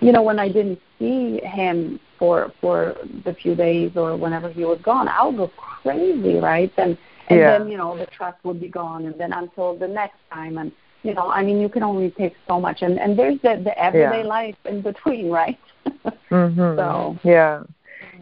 you 0.00 0.10
know, 0.10 0.22
when 0.22 0.40
I 0.40 0.48
didn't 0.48 0.80
see 0.98 1.40
him 1.40 2.00
for 2.18 2.52
for 2.60 2.96
the 3.24 3.34
few 3.34 3.54
days 3.54 3.92
or 3.96 4.16
whenever 4.16 4.50
he 4.50 4.64
was 4.64 4.80
gone, 4.82 5.08
I 5.08 5.24
would 5.24 5.36
go 5.36 5.50
crazy, 5.56 6.36
right? 6.36 6.72
And 6.76 6.98
and 7.28 7.38
yeah. 7.38 7.58
then 7.58 7.68
you 7.68 7.76
know 7.76 7.96
the 7.96 8.06
trust 8.06 8.38
would 8.44 8.60
be 8.60 8.68
gone, 8.68 9.06
and 9.06 9.18
then 9.18 9.32
until 9.32 9.76
the 9.76 9.88
next 9.88 10.18
time, 10.32 10.58
and 10.58 10.72
you 11.02 11.14
know, 11.14 11.30
I 11.30 11.42
mean, 11.42 11.58
you 11.58 11.68
can 11.68 11.82
only 11.82 12.10
take 12.10 12.34
so 12.46 12.60
much, 12.60 12.82
and 12.82 12.98
and 12.98 13.18
there's 13.18 13.40
the 13.42 13.60
the 13.64 13.76
everyday 13.78 14.22
yeah. 14.22 14.28
life 14.28 14.56
in 14.64 14.82
between, 14.82 15.30
right? 15.42 15.58
Mm-hmm. 16.04 16.78
So 16.78 17.18
yeah, 17.22 17.62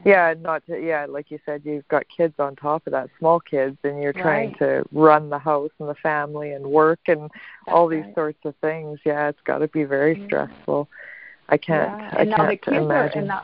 yeah, 0.04 0.34
not 0.40 0.66
to, 0.66 0.84
yeah, 0.84 1.06
like 1.08 1.30
you 1.30 1.38
said, 1.46 1.62
you've 1.64 1.86
got 1.88 2.04
kids 2.14 2.34
on 2.38 2.56
top 2.56 2.86
of 2.86 2.92
that, 2.92 3.08
small 3.18 3.38
kids, 3.38 3.76
and 3.84 4.02
you're 4.02 4.12
trying 4.12 4.50
right. 4.50 4.58
to 4.58 4.84
run 4.92 5.30
the 5.30 5.38
house 5.38 5.70
and 5.78 5.88
the 5.88 5.94
family 5.96 6.52
and 6.52 6.66
work 6.66 7.00
and 7.06 7.22
That's 7.22 7.32
all 7.68 7.88
these 7.88 8.04
right. 8.04 8.14
sorts 8.14 8.38
of 8.44 8.54
things. 8.60 8.98
Yeah, 9.04 9.28
it's 9.28 9.40
got 9.44 9.58
to 9.58 9.68
be 9.68 9.84
very 9.84 10.18
yeah. 10.18 10.26
stressful. 10.26 10.88
I 11.48 11.56
can't. 11.56 12.00
Yeah. 12.00 12.14
I 12.18 12.24
now 12.24 12.36
can't 12.36 12.50
the 12.50 12.56
kids 12.56 12.76
imagine. 12.76 12.90
are 12.90 13.18
and 13.18 13.28
now, 13.28 13.42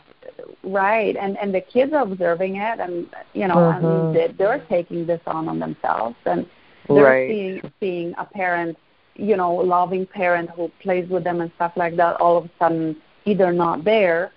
right, 0.63 1.17
and 1.17 1.37
and 1.39 1.55
the 1.55 1.61
kids 1.61 1.93
are 1.93 2.03
observing 2.03 2.57
it, 2.57 2.81
and 2.81 3.07
you 3.35 3.47
know, 3.47 3.57
mm-hmm. 3.57 3.87
Mean, 3.87 4.15
they, 4.15 4.35
they're 4.37 4.65
taking 4.69 5.07
this 5.07 5.21
on 5.27 5.49
on 5.49 5.59
themselves, 5.59 6.17
and 6.25 6.47
they're 6.89 7.05
right. 7.05 7.29
seeing 7.29 7.73
seeing 7.81 8.15
a 8.19 8.25
parent, 8.25 8.77
you 9.15 9.37
know, 9.37 9.55
loving 9.55 10.07
parent 10.07 10.51
who 10.51 10.71
plays 10.81 11.09
with 11.09 11.23
them 11.23 11.41
and 11.41 11.53
stuff 11.57 11.73
like 11.77 11.97
that. 11.97 12.17
All 12.17 12.39
of 12.39 12.47
a 12.47 12.51
sudden, 12.59 12.97
either 13.29 13.53
not 13.53 13.85
there 13.85 14.33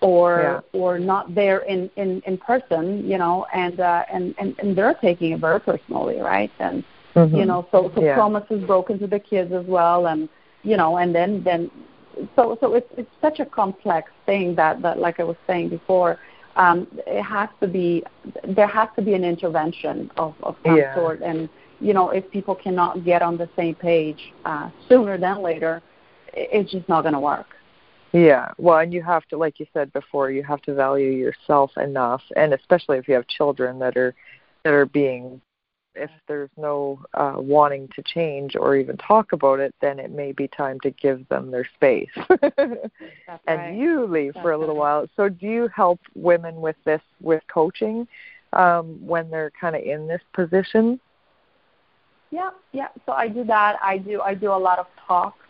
or 0.00 0.62
yeah. 0.74 0.80
or 0.80 0.98
not 0.98 1.34
there 1.34 1.60
in 1.60 1.90
in 1.96 2.20
in 2.26 2.36
person 2.36 3.08
you 3.08 3.18
know 3.18 3.46
and 3.54 3.80
uh 3.80 4.04
and 4.12 4.34
and, 4.38 4.54
and 4.58 4.76
they're 4.76 4.94
taking 4.94 5.32
it 5.32 5.40
very 5.40 5.60
personally 5.60 6.18
right 6.18 6.52
and 6.58 6.84
mm-hmm. 7.14 7.34
you 7.34 7.46
know 7.46 7.66
so 7.70 7.90
so 7.94 8.02
yeah. 8.02 8.14
promises 8.14 8.62
broken 8.64 8.98
to 8.98 9.06
the 9.06 9.18
kids 9.18 9.52
as 9.52 9.64
well 9.66 10.06
and 10.06 10.28
you 10.62 10.76
know 10.76 10.98
and 10.98 11.14
then 11.14 11.42
then 11.44 11.70
so 12.34 12.58
so 12.60 12.74
it's 12.74 12.90
it's 12.96 13.10
such 13.20 13.40
a 13.40 13.46
complex 13.46 14.10
thing 14.26 14.54
that 14.54 14.82
that 14.82 14.98
like 14.98 15.18
i 15.18 15.24
was 15.24 15.36
saying 15.46 15.68
before 15.68 16.18
um 16.56 16.86
it 17.06 17.22
has 17.22 17.48
to 17.60 17.66
be 17.66 18.02
there 18.48 18.66
has 18.66 18.88
to 18.96 19.02
be 19.02 19.14
an 19.14 19.24
intervention 19.24 20.10
of 20.18 20.34
of 20.42 20.56
some 20.64 20.76
yeah. 20.76 20.94
sort 20.94 21.22
and 21.22 21.48
you 21.80 21.94
know 21.94 22.10
if 22.10 22.30
people 22.30 22.54
cannot 22.54 23.02
get 23.04 23.22
on 23.22 23.36
the 23.38 23.48
same 23.56 23.74
page 23.74 24.32
uh 24.44 24.68
sooner 24.88 25.16
than 25.16 25.42
later 25.42 25.82
it's 26.34 26.70
just 26.70 26.86
not 26.86 27.00
going 27.00 27.14
to 27.14 27.20
work 27.20 27.55
yeah, 28.16 28.52
well, 28.56 28.78
and 28.78 28.94
you 28.94 29.02
have 29.02 29.26
to, 29.26 29.36
like 29.36 29.60
you 29.60 29.66
said 29.74 29.92
before, 29.92 30.30
you 30.30 30.42
have 30.42 30.62
to 30.62 30.74
value 30.74 31.10
yourself 31.10 31.76
enough, 31.76 32.22
and 32.34 32.54
especially 32.54 32.96
if 32.96 33.08
you 33.08 33.14
have 33.14 33.26
children 33.26 33.78
that 33.80 33.94
are 33.98 34.14
that 34.64 34.72
are 34.72 34.86
being, 34.86 35.38
if 35.94 36.10
there's 36.26 36.48
no 36.56 36.98
uh, 37.12 37.34
wanting 37.36 37.88
to 37.94 38.02
change 38.02 38.56
or 38.56 38.74
even 38.74 38.96
talk 38.96 39.32
about 39.32 39.60
it, 39.60 39.74
then 39.82 39.98
it 39.98 40.10
may 40.10 40.32
be 40.32 40.48
time 40.48 40.80
to 40.80 40.90
give 40.92 41.28
them 41.28 41.50
their 41.50 41.68
space, 41.74 42.08
and 42.58 42.90
right. 43.46 43.76
you 43.76 44.06
leave 44.06 44.32
That's 44.32 44.42
for 44.42 44.52
a 44.52 44.58
little 44.58 44.76
right. 44.76 44.80
while. 44.80 45.10
So, 45.14 45.28
do 45.28 45.46
you 45.46 45.68
help 45.68 46.00
women 46.14 46.62
with 46.62 46.76
this 46.86 47.02
with 47.20 47.42
coaching 47.52 48.08
um, 48.54 48.98
when 49.06 49.28
they're 49.28 49.52
kind 49.60 49.76
of 49.76 49.82
in 49.82 50.08
this 50.08 50.22
position? 50.32 50.98
Yeah, 52.30 52.50
yeah. 52.72 52.88
So 53.04 53.12
I 53.12 53.28
do 53.28 53.44
that. 53.44 53.76
I 53.82 53.98
do. 53.98 54.22
I 54.22 54.32
do 54.32 54.52
a 54.52 54.56
lot 54.56 54.78
of 54.78 54.86
talks 55.06 55.45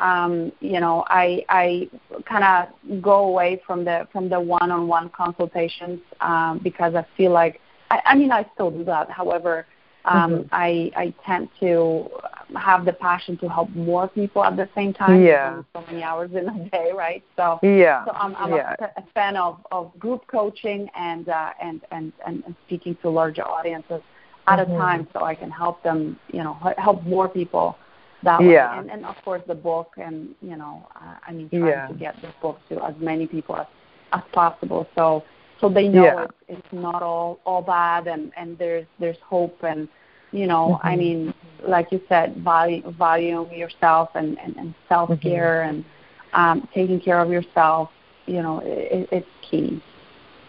um, 0.00 0.52
you 0.60 0.80
know, 0.80 1.04
I 1.08 1.44
I 1.48 1.90
kind 2.24 2.44
of 2.44 3.02
go 3.02 3.24
away 3.24 3.62
from 3.66 3.84
the 3.84 4.06
from 4.12 4.28
the 4.28 4.40
one-on-one 4.40 5.10
consultations 5.10 6.00
um, 6.20 6.60
because 6.62 6.94
I 6.94 7.06
feel 7.16 7.32
like 7.32 7.60
I, 7.90 8.00
I 8.04 8.14
mean 8.14 8.30
I 8.30 8.46
still 8.54 8.70
do 8.70 8.84
that. 8.84 9.10
However, 9.10 9.66
um, 10.04 10.32
mm-hmm. 10.32 10.48
I 10.52 10.90
I 10.96 11.14
tend 11.24 11.48
to 11.60 12.08
have 12.54 12.84
the 12.84 12.92
passion 12.92 13.36
to 13.38 13.48
help 13.48 13.70
more 13.70 14.06
people 14.08 14.44
at 14.44 14.56
the 14.56 14.68
same 14.74 14.92
time. 14.92 15.24
Yeah. 15.24 15.62
So 15.74 15.82
many 15.86 16.02
hours 16.02 16.30
in 16.32 16.48
a 16.48 16.68
day, 16.70 16.90
right? 16.94 17.24
So 17.36 17.58
yeah, 17.62 18.04
so 18.04 18.12
I'm, 18.12 18.36
I'm 18.36 18.54
yeah. 18.54 18.74
a, 18.78 19.00
a 19.00 19.04
fan 19.14 19.36
of, 19.36 19.58
of 19.72 19.98
group 19.98 20.26
coaching 20.26 20.88
and, 20.94 21.28
uh, 21.28 21.50
and 21.60 21.80
and 21.90 22.12
and 22.26 22.44
and 22.44 22.54
speaking 22.66 22.96
to 23.02 23.08
larger 23.08 23.42
audiences 23.44 24.02
at 24.46 24.58
mm-hmm. 24.58 24.72
a 24.72 24.78
time, 24.78 25.08
so 25.12 25.24
I 25.24 25.34
can 25.34 25.50
help 25.50 25.82
them, 25.82 26.18
you 26.32 26.44
know, 26.44 26.54
help 26.76 27.02
more 27.04 27.28
people 27.28 27.76
that 28.22 28.42
yeah. 28.42 28.72
way. 28.72 28.78
And, 28.78 28.90
and 28.90 29.06
of 29.06 29.16
course 29.24 29.42
the 29.46 29.54
book 29.54 29.92
and 29.96 30.34
you 30.40 30.56
know 30.56 30.86
uh, 30.96 31.14
I 31.26 31.32
mean 31.32 31.48
trying 31.48 31.66
yeah. 31.66 31.86
to 31.88 31.94
get 31.94 32.20
this 32.22 32.32
book 32.40 32.58
to 32.68 32.84
as 32.84 32.94
many 32.98 33.26
people 33.26 33.56
as, 33.56 33.66
as 34.12 34.22
possible. 34.32 34.88
So 34.94 35.24
so 35.60 35.68
they 35.68 35.88
know 35.88 36.04
yeah. 36.04 36.24
it's, 36.24 36.34
it's 36.48 36.72
not 36.72 37.02
all 37.02 37.40
all 37.44 37.62
bad 37.62 38.06
and 38.06 38.32
and 38.36 38.58
there's 38.58 38.86
there's 38.98 39.18
hope 39.24 39.62
and 39.62 39.88
you 40.32 40.46
know 40.46 40.78
mm-hmm. 40.78 40.88
I 40.88 40.96
mean 40.96 41.34
like 41.62 41.92
you 41.92 42.00
said 42.08 42.36
value 42.38 42.82
value 42.92 43.48
yourself 43.54 44.10
and 44.14 44.38
and, 44.38 44.56
and 44.56 44.74
self 44.88 45.08
care 45.20 45.64
mm-hmm. 45.66 45.76
and 45.76 45.84
um, 46.32 46.68
taking 46.74 47.00
care 47.00 47.20
of 47.20 47.30
yourself. 47.30 47.90
You 48.26 48.42
know 48.42 48.60
it, 48.64 49.08
it's 49.12 49.28
key. 49.48 49.82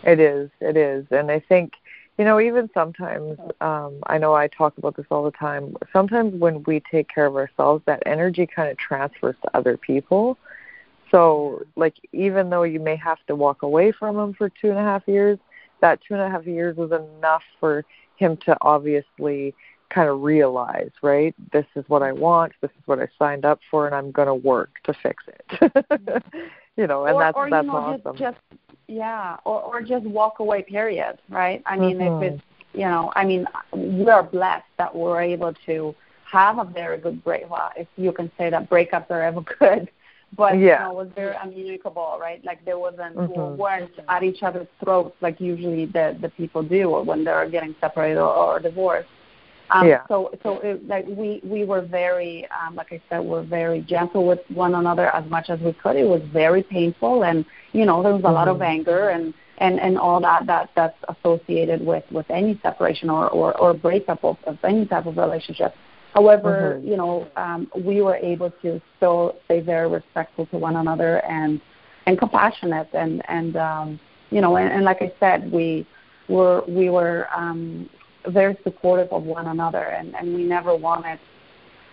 It 0.03 0.19
is. 0.19 0.49
It 0.61 0.77
is, 0.77 1.05
and 1.11 1.31
I 1.31 1.39
think 1.39 1.73
you 2.17 2.25
know, 2.25 2.39
even 2.39 2.69
sometimes, 2.73 3.37
um, 3.61 3.99
I 4.07 4.17
know 4.17 4.33
I 4.33 4.47
talk 4.47 4.77
about 4.77 4.97
this 4.97 5.05
all 5.11 5.23
the 5.23 5.31
time. 5.31 5.75
Sometimes 5.93 6.33
when 6.39 6.63
we 6.63 6.81
take 6.91 7.07
care 7.13 7.27
of 7.27 7.35
ourselves, 7.35 7.83
that 7.85 8.01
energy 8.05 8.47
kind 8.47 8.69
of 8.71 8.77
transfers 8.77 9.35
to 9.43 9.57
other 9.57 9.77
people. 9.77 10.37
So 11.11 11.63
like, 11.75 11.95
even 12.13 12.49
though 12.49 12.63
you 12.63 12.79
may 12.79 12.95
have 12.95 13.19
to 13.27 13.35
walk 13.35 13.61
away 13.61 13.91
from 13.91 14.17
him 14.17 14.33
for 14.33 14.49
two 14.49 14.69
and 14.69 14.79
a 14.79 14.83
half 14.83 15.03
years, 15.07 15.37
that 15.81 15.99
two 16.07 16.15
and 16.15 16.23
a 16.23 16.29
half 16.29 16.47
years 16.47 16.75
was 16.75 16.91
enough 16.91 17.43
for 17.59 17.85
him 18.15 18.35
to 18.45 18.57
obviously 18.61 19.53
kind 19.89 20.09
of 20.09 20.21
realize, 20.21 20.91
right? 21.01 21.35
This 21.51 21.65
is 21.75 21.85
what 21.87 22.03
I 22.03 22.11
want. 22.11 22.53
This 22.61 22.71
is 22.71 22.87
what 22.87 22.99
I 22.99 23.07
signed 23.17 23.45
up 23.45 23.59
for, 23.69 23.85
and 23.85 23.95
I'm 23.95 24.11
going 24.11 24.27
to 24.27 24.35
work 24.35 24.71
to 24.83 24.93
fix 25.01 25.23
it. 25.27 25.43
you 26.77 26.87
know, 26.87 27.05
and 27.05 27.15
or, 27.15 27.21
that's 27.21 27.35
or, 27.35 27.49
that's 27.49 27.65
you 27.65 27.71
know, 27.71 27.77
awesome. 27.77 28.17
Just, 28.17 28.37
just 28.49 28.61
yeah, 28.87 29.37
or 29.45 29.61
or 29.61 29.81
just 29.81 30.05
walk 30.05 30.39
away. 30.39 30.61
Period. 30.63 31.17
Right? 31.29 31.61
I 31.65 31.77
mean, 31.77 31.97
mm-hmm. 31.97 32.23
if 32.23 32.33
it's 32.33 32.43
you 32.73 32.85
know, 32.85 33.11
I 33.15 33.25
mean, 33.25 33.45
we 33.73 34.09
are 34.09 34.23
blessed 34.23 34.65
that 34.77 34.93
we're 34.95 35.21
able 35.21 35.53
to 35.65 35.95
have 36.31 36.59
a 36.59 36.65
very 36.65 36.97
good 36.97 37.23
breakup, 37.23 37.73
if 37.77 37.87
you 37.95 38.11
can 38.11 38.31
say 38.37 38.49
that 38.49 38.69
breakups 38.69 39.09
are 39.09 39.23
ever 39.23 39.41
good. 39.59 39.89
But 40.35 40.59
yeah. 40.59 40.87
you 40.87 40.93
know, 40.93 40.99
it 40.99 41.05
was 41.05 41.13
very 41.15 41.35
amicable, 41.35 42.17
right? 42.19 42.43
Like 42.43 42.65
there 42.65 42.77
wasn't 42.77 43.15
mm-hmm. 43.15 43.51
we 43.51 43.57
weren't 43.57 43.91
at 44.09 44.23
each 44.23 44.43
other's 44.43 44.67
throats 44.83 45.15
like 45.21 45.39
usually 45.39 45.85
the 45.85 46.17
the 46.21 46.29
people 46.29 46.63
do 46.63 46.89
when 46.89 47.23
they're 47.23 47.49
getting 47.49 47.73
separated 47.79 48.19
or, 48.19 48.33
or 48.33 48.59
divorced. 48.59 49.07
Um, 49.69 49.87
yeah. 49.87 50.03
So 50.07 50.31
so 50.43 50.59
it, 50.59 50.87
like 50.87 51.05
we 51.07 51.41
we 51.43 51.65
were 51.65 51.81
very 51.81 52.47
um, 52.51 52.75
like 52.75 52.91
I 52.91 53.01
said 53.09 53.19
we're 53.19 53.43
very 53.43 53.81
gentle 53.81 54.25
with 54.25 54.39
one 54.49 54.75
another 54.75 55.13
as 55.13 55.29
much 55.29 55.49
as 55.49 55.59
we 55.59 55.73
could. 55.73 55.95
It 55.95 56.07
was 56.07 56.21
very 56.31 56.63
painful 56.63 57.23
and 57.23 57.45
you 57.73 57.85
know 57.85 58.01
there 58.01 58.13
was 58.13 58.21
a 58.21 58.25
mm-hmm. 58.25 58.33
lot 58.33 58.47
of 58.47 58.57
mm-hmm. 58.57 58.63
anger 58.63 59.09
and 59.09 59.33
and 59.57 59.79
and 59.79 59.97
all 59.97 60.21
that 60.21 60.45
that 60.47 60.69
that's 60.75 60.97
associated 61.09 61.85
with 61.85 62.03
with 62.11 62.29
any 62.29 62.59
separation 62.63 63.09
or 63.09 63.29
or, 63.29 63.57
or 63.57 63.73
breakup 63.73 64.23
of, 64.23 64.37
of 64.45 64.57
any 64.63 64.85
type 64.85 65.05
of 65.05 65.17
relationship. 65.17 65.73
However, 66.13 66.77
mm-hmm. 66.77 66.87
you 66.87 66.97
know, 66.97 67.27
um, 67.35 67.69
we 67.75 68.01
were 68.01 68.15
able 68.15 68.51
to 68.61 68.81
still 68.95 69.35
stay 69.45 69.59
very 69.59 69.89
respectful 69.89 70.45
to 70.47 70.57
one 70.57 70.77
another 70.77 71.23
and 71.25 71.59
and 72.05 72.17
compassionate 72.17 72.89
and 72.93 73.21
and 73.27 73.57
um, 73.57 73.99
you 74.29 74.41
know, 74.41 74.55
and, 74.57 74.71
and 74.71 74.83
like 74.85 75.01
I 75.01 75.11
said, 75.19 75.51
we 75.51 75.85
were 76.29 76.63
we 76.67 76.89
were 76.89 77.27
um, 77.35 77.89
very 78.29 78.57
supportive 78.63 79.09
of 79.11 79.23
one 79.23 79.47
another, 79.47 79.83
and 79.83 80.15
and 80.15 80.33
we 80.33 80.43
never 80.43 80.75
wanted 80.75 81.19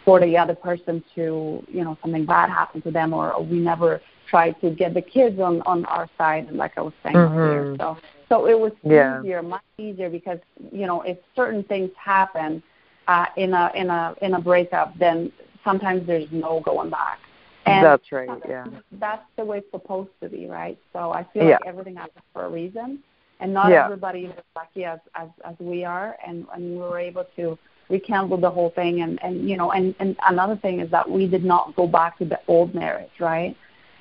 for 0.05 0.20
the 0.20 0.37
other 0.37 0.55
person 0.55 1.03
to 1.14 1.64
you 1.68 1.85
know 1.85 1.97
something 2.03 2.27
bad 2.27 2.51
happen 2.51 2.83
to 2.83 2.90
them, 2.90 3.12
or, 3.12 3.33
or 3.33 3.42
we 3.42 3.59
never 3.59 4.01
tried 4.29 4.61
to 4.61 4.70
get 4.70 4.94
the 4.94 5.03
kids 5.03 5.40
on 5.40 5.62
on 5.62 5.85
our 5.87 6.09
side, 6.18 6.47
and 6.49 6.57
like 6.57 6.77
I 6.77 6.83
was 6.83 6.92
saying 7.03 7.16
mm-hmm. 7.16 7.37
earlier, 7.37 7.77
so 7.79 7.97
so 8.29 8.47
it 8.47 8.59
was 8.59 8.73
yeah. 8.83 9.20
easier, 9.20 9.42
much 9.42 9.62
easier 9.79 10.11
because 10.11 10.38
you 10.73 10.87
know 10.87 11.03
if 11.03 11.18
certain 11.37 11.62
things 11.64 11.90
happen 11.97 12.62
uh, 13.09 13.27
in 13.37 13.55
a 13.55 13.70
in 13.75 13.90
a 13.90 14.14
in 14.23 14.35
a 14.35 14.40
breakup, 14.40 14.97
then 14.99 15.33
sometimes 15.64 16.07
there's 16.07 16.31
no 16.31 16.61
going 16.61 16.90
back. 16.90 17.18
And 17.66 17.85
that's 17.85 18.12
right. 18.12 18.29
Yeah. 18.47 18.66
That's 18.92 19.25
the 19.37 19.44
way 19.44 19.59
it's 19.59 19.70
supposed 19.70 20.11
to 20.23 20.29
be, 20.29 20.47
right? 20.47 20.79
So 20.92 21.12
I 21.12 21.27
feel 21.33 21.44
yeah. 21.44 21.53
like 21.53 21.66
everything 21.66 21.97
happens 21.97 22.25
for 22.33 22.44
a 22.44 22.49
reason, 22.51 23.03
and 23.45 23.53
not 23.53 23.71
yeah. 23.71 23.85
everybody 23.85 24.21
is 24.25 24.33
as 24.39 24.45
lucky 24.57 24.85
as 24.87 24.99
as 25.15 25.29
as 25.45 25.55
we 25.61 25.85
are, 25.85 26.17
and 26.27 26.47
and 26.55 26.63
we 26.73 26.79
were 26.79 26.99
able 26.99 27.27
to 27.37 27.59
rekindle 27.91 28.39
the 28.39 28.51
whole 28.51 28.71
thing, 28.71 29.03
and 29.03 29.23
and 29.23 29.49
you 29.49 29.57
know, 29.59 29.71
and 29.71 29.95
and 30.01 30.17
another 30.27 30.57
thing 30.57 30.81
is 30.81 30.91
that 30.91 31.09
we 31.09 31.29
did 31.29 31.45
not 31.45 31.77
go 31.77 31.87
back 31.87 32.17
to 32.19 32.25
the 32.25 32.41
old 32.49 32.75
marriage, 32.75 33.17
right? 33.21 33.55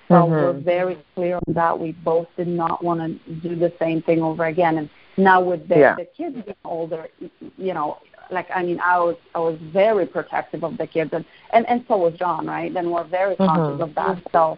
So 0.07 0.15
mm-hmm. 0.15 0.31
we're 0.31 0.53
very 0.53 0.97
clear 1.13 1.35
on 1.45 1.53
that. 1.53 1.77
We 1.77 1.91
both 1.91 2.27
did 2.37 2.47
not 2.47 2.83
want 2.85 3.01
to 3.01 3.33
do 3.47 3.57
the 3.57 3.73
same 3.79 4.01
thing 4.01 4.21
over 4.21 4.45
again, 4.45 4.77
and 4.77 4.89
now 5.17 5.41
with 5.41 5.67
the, 5.67 5.77
yeah. 5.77 5.95
the 5.95 6.05
kids 6.05 6.35
being 6.45 6.55
older, 6.63 7.09
you 7.57 7.73
know, 7.73 7.99
like 8.31 8.47
I 8.55 8.63
mean, 8.63 8.79
I 8.79 8.97
was 8.99 9.17
I 9.35 9.39
was 9.39 9.59
very 9.73 10.05
protective 10.05 10.63
of 10.63 10.77
the 10.77 10.87
kids, 10.87 11.11
and 11.11 11.25
and, 11.51 11.67
and 11.67 11.83
so 11.89 11.97
was 11.97 12.13
John, 12.13 12.47
right? 12.47 12.73
And 12.73 12.89
we're 12.89 13.03
very 13.03 13.35
mm-hmm. 13.35 13.45
conscious 13.45 13.81
mm-hmm. 13.81 13.89
of 13.89 13.95
that. 13.95 14.31
So 14.31 14.57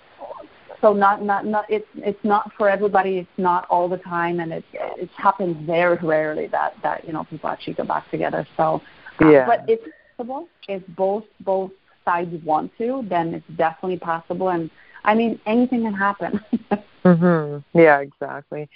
so 0.81 0.93
not 0.93 1.23
not 1.23 1.45
not 1.45 1.65
it's 1.69 1.87
it's 1.95 2.23
not 2.23 2.51
for 2.57 2.69
everybody. 2.69 3.17
It's 3.17 3.37
not 3.37 3.65
all 3.69 3.87
the 3.87 3.97
time, 3.97 4.39
and 4.39 4.51
it 4.51 4.63
it 4.73 5.09
happens 5.15 5.55
very 5.65 5.97
rarely 6.01 6.47
that 6.47 6.75
that 6.83 7.05
you 7.05 7.13
know 7.13 7.23
people 7.23 7.49
actually 7.49 7.73
go 7.73 7.83
back 7.83 8.09
together. 8.11 8.47
So 8.57 8.81
uh, 9.21 9.29
yeah, 9.29 9.45
but 9.45 9.63
it's 9.67 9.83
possible. 10.17 10.47
If 10.67 10.85
both 10.95 11.23
both 11.41 11.71
sides 12.03 12.31
want 12.43 12.71
to, 12.77 13.03
then 13.09 13.33
it's 13.33 13.57
definitely 13.57 13.97
possible. 13.97 14.49
And 14.49 14.69
I 15.03 15.15
mean, 15.15 15.39
anything 15.45 15.83
can 15.83 15.93
happen. 15.93 16.39
mhm. 17.05 17.63
Yeah, 17.73 17.99
exactly. 17.99 18.69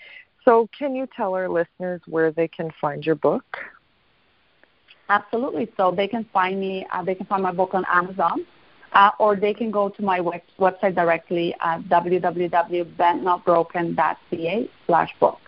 So, 0.46 0.68
can 0.78 0.96
you 0.96 1.08
tell 1.16 1.36
our 1.36 1.50
listeners 1.50 2.02
where 2.08 2.32
they 2.32 2.48
can 2.48 2.72
find 2.82 3.06
your 3.06 3.16
book? 3.16 3.46
Absolutely. 5.10 5.70
So 5.76 5.92
they 5.92 6.08
can 6.08 6.26
find 6.32 6.60
me. 6.60 6.86
Uh, 6.92 7.04
they 7.04 7.16
can 7.16 7.26
find 7.26 7.44
my 7.44 7.52
book 7.52 7.74
on 7.74 7.84
Amazon, 7.92 8.46
uh, 8.94 9.12
or 9.20 9.36
they 9.36 9.54
can 9.54 9.70
go 9.72 9.90
to 9.90 10.02
my 10.02 10.20
web- 10.20 10.42
website 10.60 10.96
directly 10.96 11.54
at 11.62 11.82
www.bentnotbroken.ca 11.84 14.70
slash 14.88 15.12
book. 15.20 15.40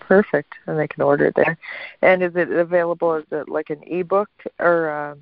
Perfect, 0.00 0.54
and 0.66 0.78
they 0.78 0.88
can 0.88 1.02
order 1.02 1.26
it 1.26 1.34
there. 1.36 1.58
And 2.00 2.22
is 2.22 2.34
it 2.34 2.50
available? 2.50 3.16
Is 3.16 3.26
it 3.30 3.46
like 3.48 3.68
an 3.68 3.82
ebook 3.86 4.30
or 4.58 4.90
uh, 4.90 5.16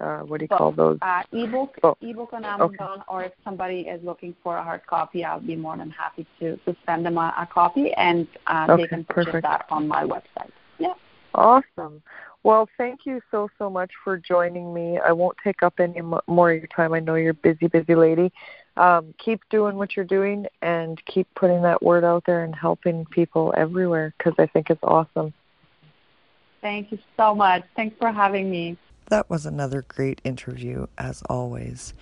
uh, 0.00 0.20
what 0.20 0.40
do 0.40 0.44
you 0.44 0.48
call 0.48 0.72
those? 0.72 0.98
Uh, 1.02 1.22
ebook, 1.32 1.76
oh. 1.82 1.96
ebook 2.00 2.32
on 2.32 2.44
Amazon, 2.44 2.70
okay. 2.70 3.02
or 3.08 3.24
if 3.24 3.32
somebody 3.44 3.80
is 3.80 4.02
looking 4.02 4.34
for 4.42 4.56
a 4.56 4.62
hard 4.62 4.86
copy, 4.86 5.24
I'll 5.24 5.40
be 5.40 5.56
more 5.56 5.76
than 5.76 5.90
happy 5.90 6.26
to, 6.38 6.56
to 6.58 6.76
send 6.86 7.04
them 7.04 7.18
a, 7.18 7.34
a 7.38 7.46
copy, 7.46 7.92
and 7.94 8.26
uh, 8.46 8.66
okay, 8.70 8.82
they 8.82 8.88
can 8.88 9.04
purchase 9.04 9.32
perfect. 9.32 9.44
that 9.44 9.66
on 9.70 9.88
my 9.88 10.04
website. 10.04 10.50
Yeah. 10.78 10.94
Awesome. 11.34 12.02
Well, 12.42 12.68
thank 12.78 13.04
you 13.04 13.20
so, 13.30 13.50
so 13.58 13.68
much 13.68 13.90
for 14.02 14.16
joining 14.16 14.72
me. 14.72 14.98
I 14.98 15.12
won't 15.12 15.36
take 15.44 15.62
up 15.62 15.78
any 15.78 16.00
more 16.26 16.50
of 16.52 16.58
your 16.58 16.66
time. 16.68 16.94
I 16.94 17.00
know 17.00 17.14
you're 17.14 17.32
a 17.32 17.34
busy, 17.34 17.66
busy 17.66 17.94
lady. 17.94 18.32
Um, 18.78 19.12
keep 19.18 19.42
doing 19.50 19.76
what 19.76 19.94
you're 19.94 20.06
doing 20.06 20.46
and 20.62 21.04
keep 21.04 21.28
putting 21.34 21.62
that 21.62 21.82
word 21.82 22.02
out 22.02 22.24
there 22.24 22.42
and 22.44 22.54
helping 22.54 23.04
people 23.06 23.52
everywhere 23.56 24.14
because 24.16 24.32
I 24.38 24.46
think 24.46 24.70
it's 24.70 24.82
awesome. 24.82 25.34
Thank 26.62 26.92
you 26.92 26.98
so 27.16 27.34
much. 27.34 27.64
Thanks 27.76 27.96
for 27.98 28.10
having 28.10 28.50
me. 28.50 28.78
That 29.10 29.28
was 29.28 29.44
another 29.44 29.82
great 29.82 30.20
interview, 30.24 30.86
as 30.96 31.22
always. 31.28 31.94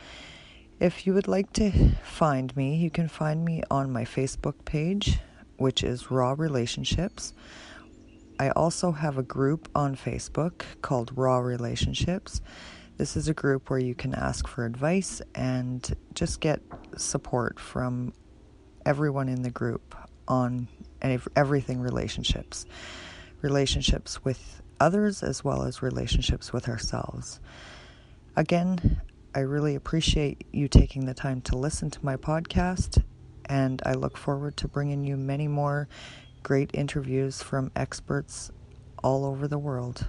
If 0.78 1.06
you 1.06 1.14
would 1.14 1.26
like 1.26 1.52
to 1.54 1.72
find 2.04 2.56
me, 2.56 2.76
you 2.76 2.90
can 2.90 3.08
find 3.08 3.44
me 3.44 3.62
on 3.70 3.92
my 3.92 4.04
Facebook 4.04 4.64
page, 4.64 5.18
which 5.56 5.82
is 5.82 6.10
Raw 6.10 6.34
Relationships. 6.36 7.32
I 8.40 8.50
also 8.50 8.92
have 8.92 9.18
a 9.18 9.22
group 9.24 9.68
on 9.74 9.96
Facebook 9.96 10.62
called 10.80 11.10
Raw 11.16 11.38
Relationships. 11.38 12.40
This 12.96 13.16
is 13.16 13.28
a 13.28 13.34
group 13.34 13.68
where 13.68 13.80
you 13.80 13.96
can 13.96 14.14
ask 14.14 14.46
for 14.46 14.64
advice 14.64 15.20
and 15.34 15.96
just 16.14 16.40
get 16.40 16.60
support 16.96 17.58
from 17.58 18.12
everyone 18.86 19.28
in 19.28 19.42
the 19.42 19.50
group 19.50 19.96
on 20.28 20.68
everything 21.34 21.80
relationships. 21.80 22.64
Relationships 23.42 24.24
with 24.24 24.62
others 24.78 25.24
as 25.24 25.42
well 25.42 25.64
as 25.64 25.82
relationships 25.82 26.52
with 26.52 26.68
ourselves. 26.68 27.40
Again, 28.36 29.00
I 29.34 29.40
really 29.40 29.74
appreciate 29.74 30.46
you 30.52 30.68
taking 30.68 31.06
the 31.06 31.14
time 31.14 31.40
to 31.42 31.58
listen 31.58 31.90
to 31.90 32.04
my 32.04 32.16
podcast, 32.16 33.02
and 33.46 33.82
I 33.84 33.94
look 33.94 34.16
forward 34.16 34.56
to 34.58 34.68
bringing 34.68 35.02
you 35.02 35.16
many 35.16 35.48
more 35.48 35.88
great 36.42 36.70
interviews 36.74 37.42
from 37.42 37.70
experts 37.76 38.50
all 39.02 39.24
over 39.24 39.46
the 39.48 39.58
world. 39.58 40.08